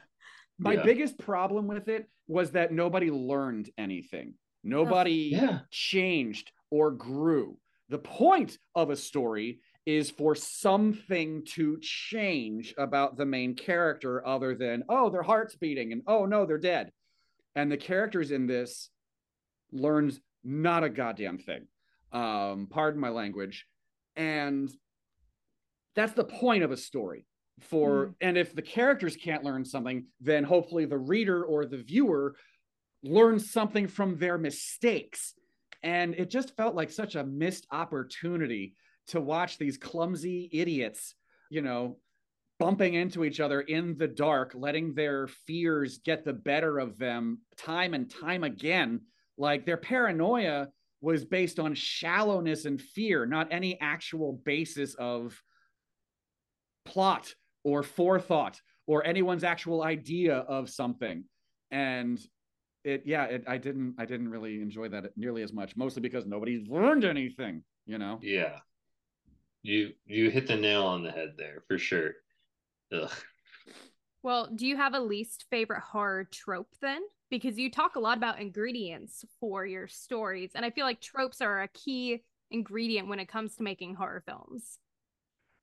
[0.57, 0.83] My Yeah.
[0.83, 4.35] biggest problem with it was that nobody learned anything.
[4.63, 7.57] Nobody yeah, changed or grew.
[7.87, 14.55] The point of a story is for something to change about the main character other
[14.55, 16.91] than, oh, their heart's beating and oh no, they're dead.
[17.55, 18.89] And the characters in this
[19.71, 21.67] learned not a goddamn thing.
[22.11, 23.65] Um, pardon my language.
[24.17, 24.69] And
[25.95, 27.25] that's the point of a story
[27.61, 32.35] for and if the characters can't learn something then hopefully the reader or the viewer
[33.01, 35.33] learns something from their mistakes
[35.83, 38.75] and it just felt like such a missed opportunity
[39.07, 41.15] to watch these clumsy idiots
[41.49, 41.97] you know
[42.59, 47.39] bumping into each other in the dark letting their fears get the better of them
[47.57, 49.01] time and time again.
[49.37, 50.69] Like their paranoia
[51.01, 55.41] was based on shallowness and fear not any actual basis of
[56.85, 61.25] plot or forethought or anyone's actual idea of something.
[61.71, 62.19] And
[62.85, 66.25] it yeah it, i didn't i didn't really enjoy that nearly as much mostly because
[66.25, 68.59] nobody's learned anything you know yeah.
[69.63, 72.11] You you hit the nail on the head there for sure.
[72.93, 73.09] Ugh.
[74.21, 77.01] Well, do you have a least favorite horror trope then?
[77.31, 81.41] Because you talk a lot about ingredients for your stories, and I feel like tropes
[81.41, 84.77] are a key ingredient when it comes to making horror films.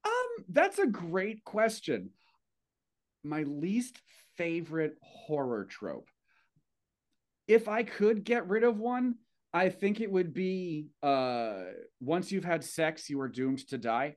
[0.04, 2.10] um that's a great question
[3.24, 4.00] my least
[4.36, 6.08] favorite horror trope
[7.52, 9.14] if i could get rid of one
[9.52, 11.64] i think it would be uh
[12.00, 14.16] once you've had sex you are doomed to die.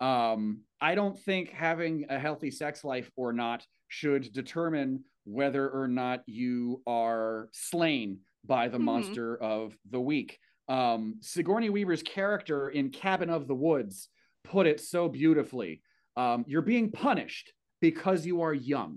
[0.00, 5.86] Um i don't think having a healthy sex life or not should determine whether or
[5.88, 8.84] not you are slain by the Mhm.
[8.90, 10.38] monster of the week.
[10.68, 14.08] Um sigourney weaver's character in cabin of the woods
[14.44, 15.82] put it so beautifully.
[16.16, 18.92] Um you're being punished because you are young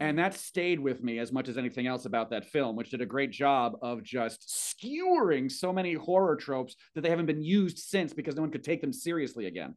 [0.00, 0.24] and mm-hmm.
[0.24, 3.06] that stayed with me as much as anything else about that film, which did a
[3.06, 8.12] great job of just skewering so many horror tropes that they haven't been used since
[8.12, 9.74] because no one could take them seriously again.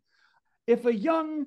[0.65, 1.45] If a young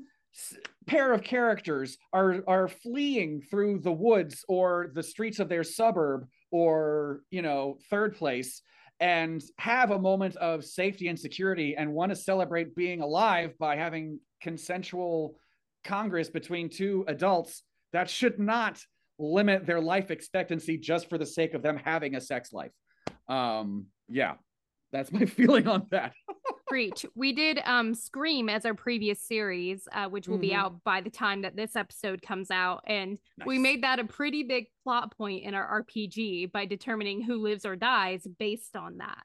[0.87, 6.27] pair of characters are are fleeing through the woods or the streets of their suburb
[6.51, 8.63] or you know third place
[9.01, 13.75] and have a moment of safety and security and want to celebrate being alive by
[13.75, 15.37] having consensual
[15.85, 17.63] congress between two adults
[17.93, 18.81] that should not
[19.19, 22.73] limit their life expectancy just for the sake of them having a sex life.
[23.29, 24.35] Um, yeah,
[24.93, 26.13] that's my feeling on that.
[26.69, 27.05] Preach.
[27.17, 30.55] We did um Scream as our previous series, uh, which will be Mhm.
[30.57, 34.45] out by the time that this episode comes out, and we made that a pretty
[34.45, 39.25] big plot point in our RPG by determining who lives or dies based on that.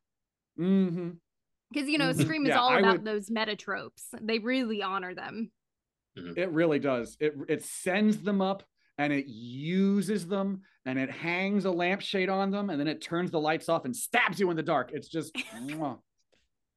[0.57, 2.22] Because you know, Mhm.
[2.22, 4.07] Scream is Yeah, all I about would- those meta tropes.
[4.20, 5.51] They really honor them.
[6.16, 7.18] It really does.
[7.20, 8.63] It it sends them up
[8.97, 13.32] and it uses them and it hangs a lampshade on them and then it turns
[13.32, 14.91] the lights off and stabs you in the dark.
[14.93, 15.36] It's just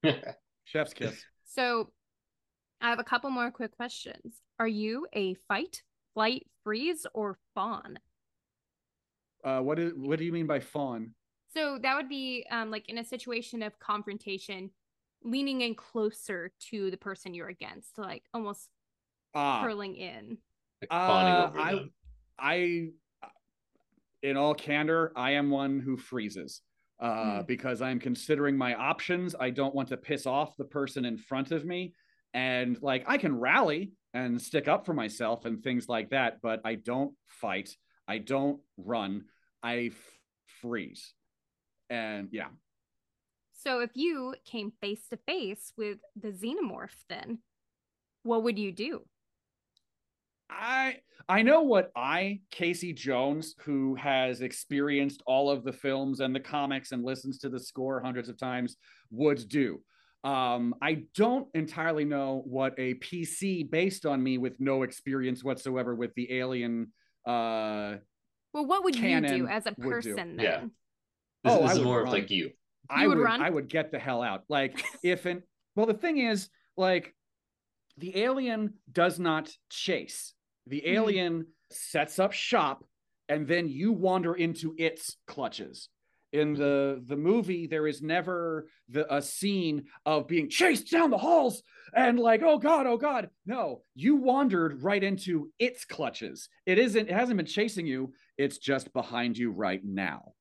[0.64, 1.22] chef's kiss.
[1.44, 1.90] So,
[2.80, 4.40] I have a couple more quick questions.
[4.60, 5.82] Are you a fight,
[6.14, 7.98] flight, freeze, or fawn?
[9.44, 11.14] Uh, what is what do you mean by fawn?
[11.54, 14.70] So that would be um, like in a situation of confrontation,
[15.22, 18.68] leaning in closer to the person you're against, like almost
[19.34, 20.38] Ah, curling in.
[20.80, 21.92] Like Uh, I- them.
[22.38, 22.88] I
[24.22, 26.62] in all candor, I am one who freezes
[27.00, 27.46] uh, Mm.
[27.46, 29.36] because I'm considering my options.
[29.38, 31.94] I don't want to piss off the person in front of me.
[32.34, 36.60] And like, I can rally and stick up for myself and things like that, but
[36.64, 37.76] I don't fight.
[38.08, 39.26] I don't run.
[39.62, 40.18] I f-
[40.60, 41.14] freeze.
[41.88, 42.48] And yeah,
[43.52, 47.38] So if you came face to face with the xenomorph, then
[48.24, 49.06] what would you do?
[50.50, 50.96] I
[51.28, 56.40] I know what I, Casey Jones, who has experienced all of the films and the
[56.40, 58.76] comics and listens to the score hundreds of times,
[59.10, 59.82] would do.
[60.24, 65.94] Um, I don't entirely know what a PC based on me with no experience whatsoever
[65.94, 66.92] with the alien.
[67.26, 67.96] Uh,
[68.54, 69.90] Well, what would you do as a would do.
[69.90, 70.44] person then?
[70.46, 70.60] Yeah.
[70.60, 70.70] This,
[71.52, 72.50] Oh, this I is would more of like you.
[72.90, 73.42] I would would run?
[73.42, 74.44] I would get the hell out.
[74.48, 75.42] Like if an
[75.76, 77.14] well, the thing is, like
[77.98, 80.34] the alien does not chase.
[80.68, 80.92] The Mhm.
[80.92, 82.84] alien sets up shop,
[83.28, 85.88] and then you wander into its clutches.
[86.32, 91.16] In the the movie, there is never the a scene of being chased down the
[91.18, 91.62] halls
[91.94, 93.30] and like, oh god, oh god.
[93.46, 96.48] No, you wandered right into its clutches.
[96.66, 97.08] It isn't.
[97.08, 98.12] It hasn't been chasing you.
[98.36, 100.34] It's just behind you right now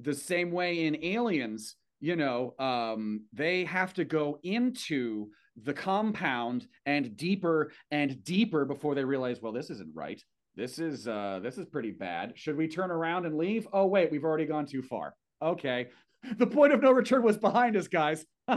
[0.00, 5.28] the same way in aliens you know um, they have to go into
[5.64, 10.22] the compound and deeper and deeper before they realize well this isn't right
[10.56, 14.10] this is uh this is pretty bad should we turn around and leave oh wait
[14.10, 15.88] we've already gone too far okay
[16.36, 18.54] the point of no return was behind us guys hmm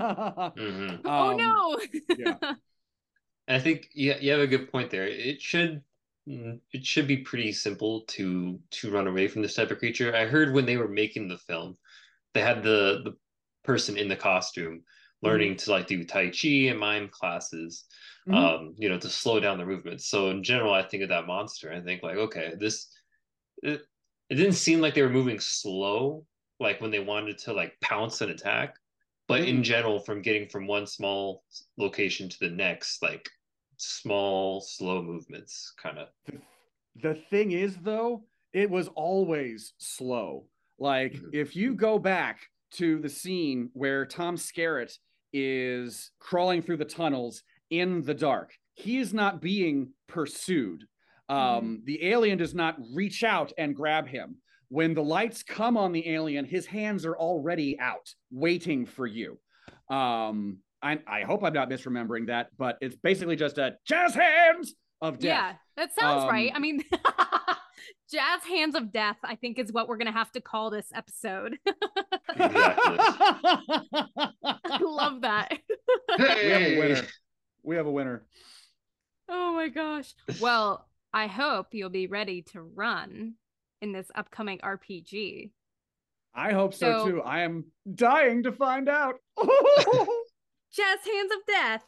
[1.06, 1.80] oh Um, no.
[2.18, 2.36] yeah.
[3.48, 5.08] I think you, you have a good point there.
[5.08, 5.82] It should
[6.28, 10.16] it should be pretty simple to to run away from this type of creature.
[10.16, 11.78] I heard when they were making the film,
[12.34, 13.14] they had the the
[13.64, 14.84] person in the costume
[15.22, 17.86] learning to like do tai chi and mime classes,
[18.26, 18.36] Mhm.
[18.38, 20.08] um, you know, to slow down the movements.
[20.08, 21.72] So in general, I think of that monster.
[21.72, 22.92] I think like, okay, this
[23.64, 23.82] it,
[24.30, 26.26] it didn't seem like they were moving slow,
[26.60, 28.76] like when they wanted to like pounce and attack.
[29.28, 29.64] But in Mhm.
[29.64, 31.44] general, from getting from one small
[31.78, 33.30] location to the next, like
[33.78, 36.10] small, slow movements, kind of.
[36.96, 40.50] The thing is, though, it was always slow.
[40.78, 41.32] Like, Mhm.
[41.32, 44.98] if you go back to the scene where Tom Skerritt
[45.34, 50.86] is crawling through the tunnels in the dark, he is not being pursued.
[51.30, 54.38] Um, The alien does not reach out and grab him.
[54.70, 59.38] When the lights come on the alien, his hands are already out, waiting for you.
[59.90, 64.74] Um, I, I hope I'm not misremembering that, but it's basically just a jazz hands
[65.02, 65.30] of death.
[65.30, 66.50] Yeah, that sounds right.
[66.52, 66.84] Um, I mean,
[68.12, 70.88] Jazz Hands of Death, I think, is what we're going to have to call this
[70.94, 71.58] episode.
[72.36, 72.98] Exactly.
[74.44, 75.52] I love that.
[76.18, 77.02] we have a winner.
[77.64, 78.26] We have a winner.
[79.30, 80.14] Oh my gosh.
[80.40, 83.36] Well, I hope you'll be ready to run
[83.82, 85.52] in this upcoming RPG.
[86.34, 87.22] I hope so, So- too.
[87.22, 89.16] I am dying to find out.
[89.42, 91.84] Jazz Hands of Death.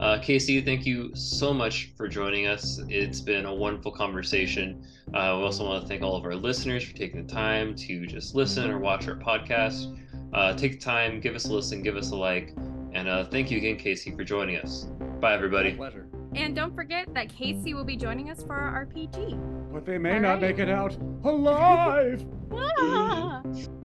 [0.00, 2.80] Uh, Casey, thank you so much for joining us.
[2.88, 4.84] It's been a wonderful conversation.
[5.14, 8.06] Uh, we also want to thank all of our listeners for taking the time to
[8.06, 9.96] just listen or watch our podcast.
[10.32, 12.54] Uh, take the time, give us a listen, give us a like,
[12.92, 14.86] and uh, thank you again, Casey, for joining us.
[15.20, 15.72] Bye, everybody.
[15.74, 16.06] pleasure.
[16.34, 19.70] And don't forget that Casey will be joining us for our RPG.
[19.72, 20.40] But they may All not right.
[20.40, 22.24] make it out alive.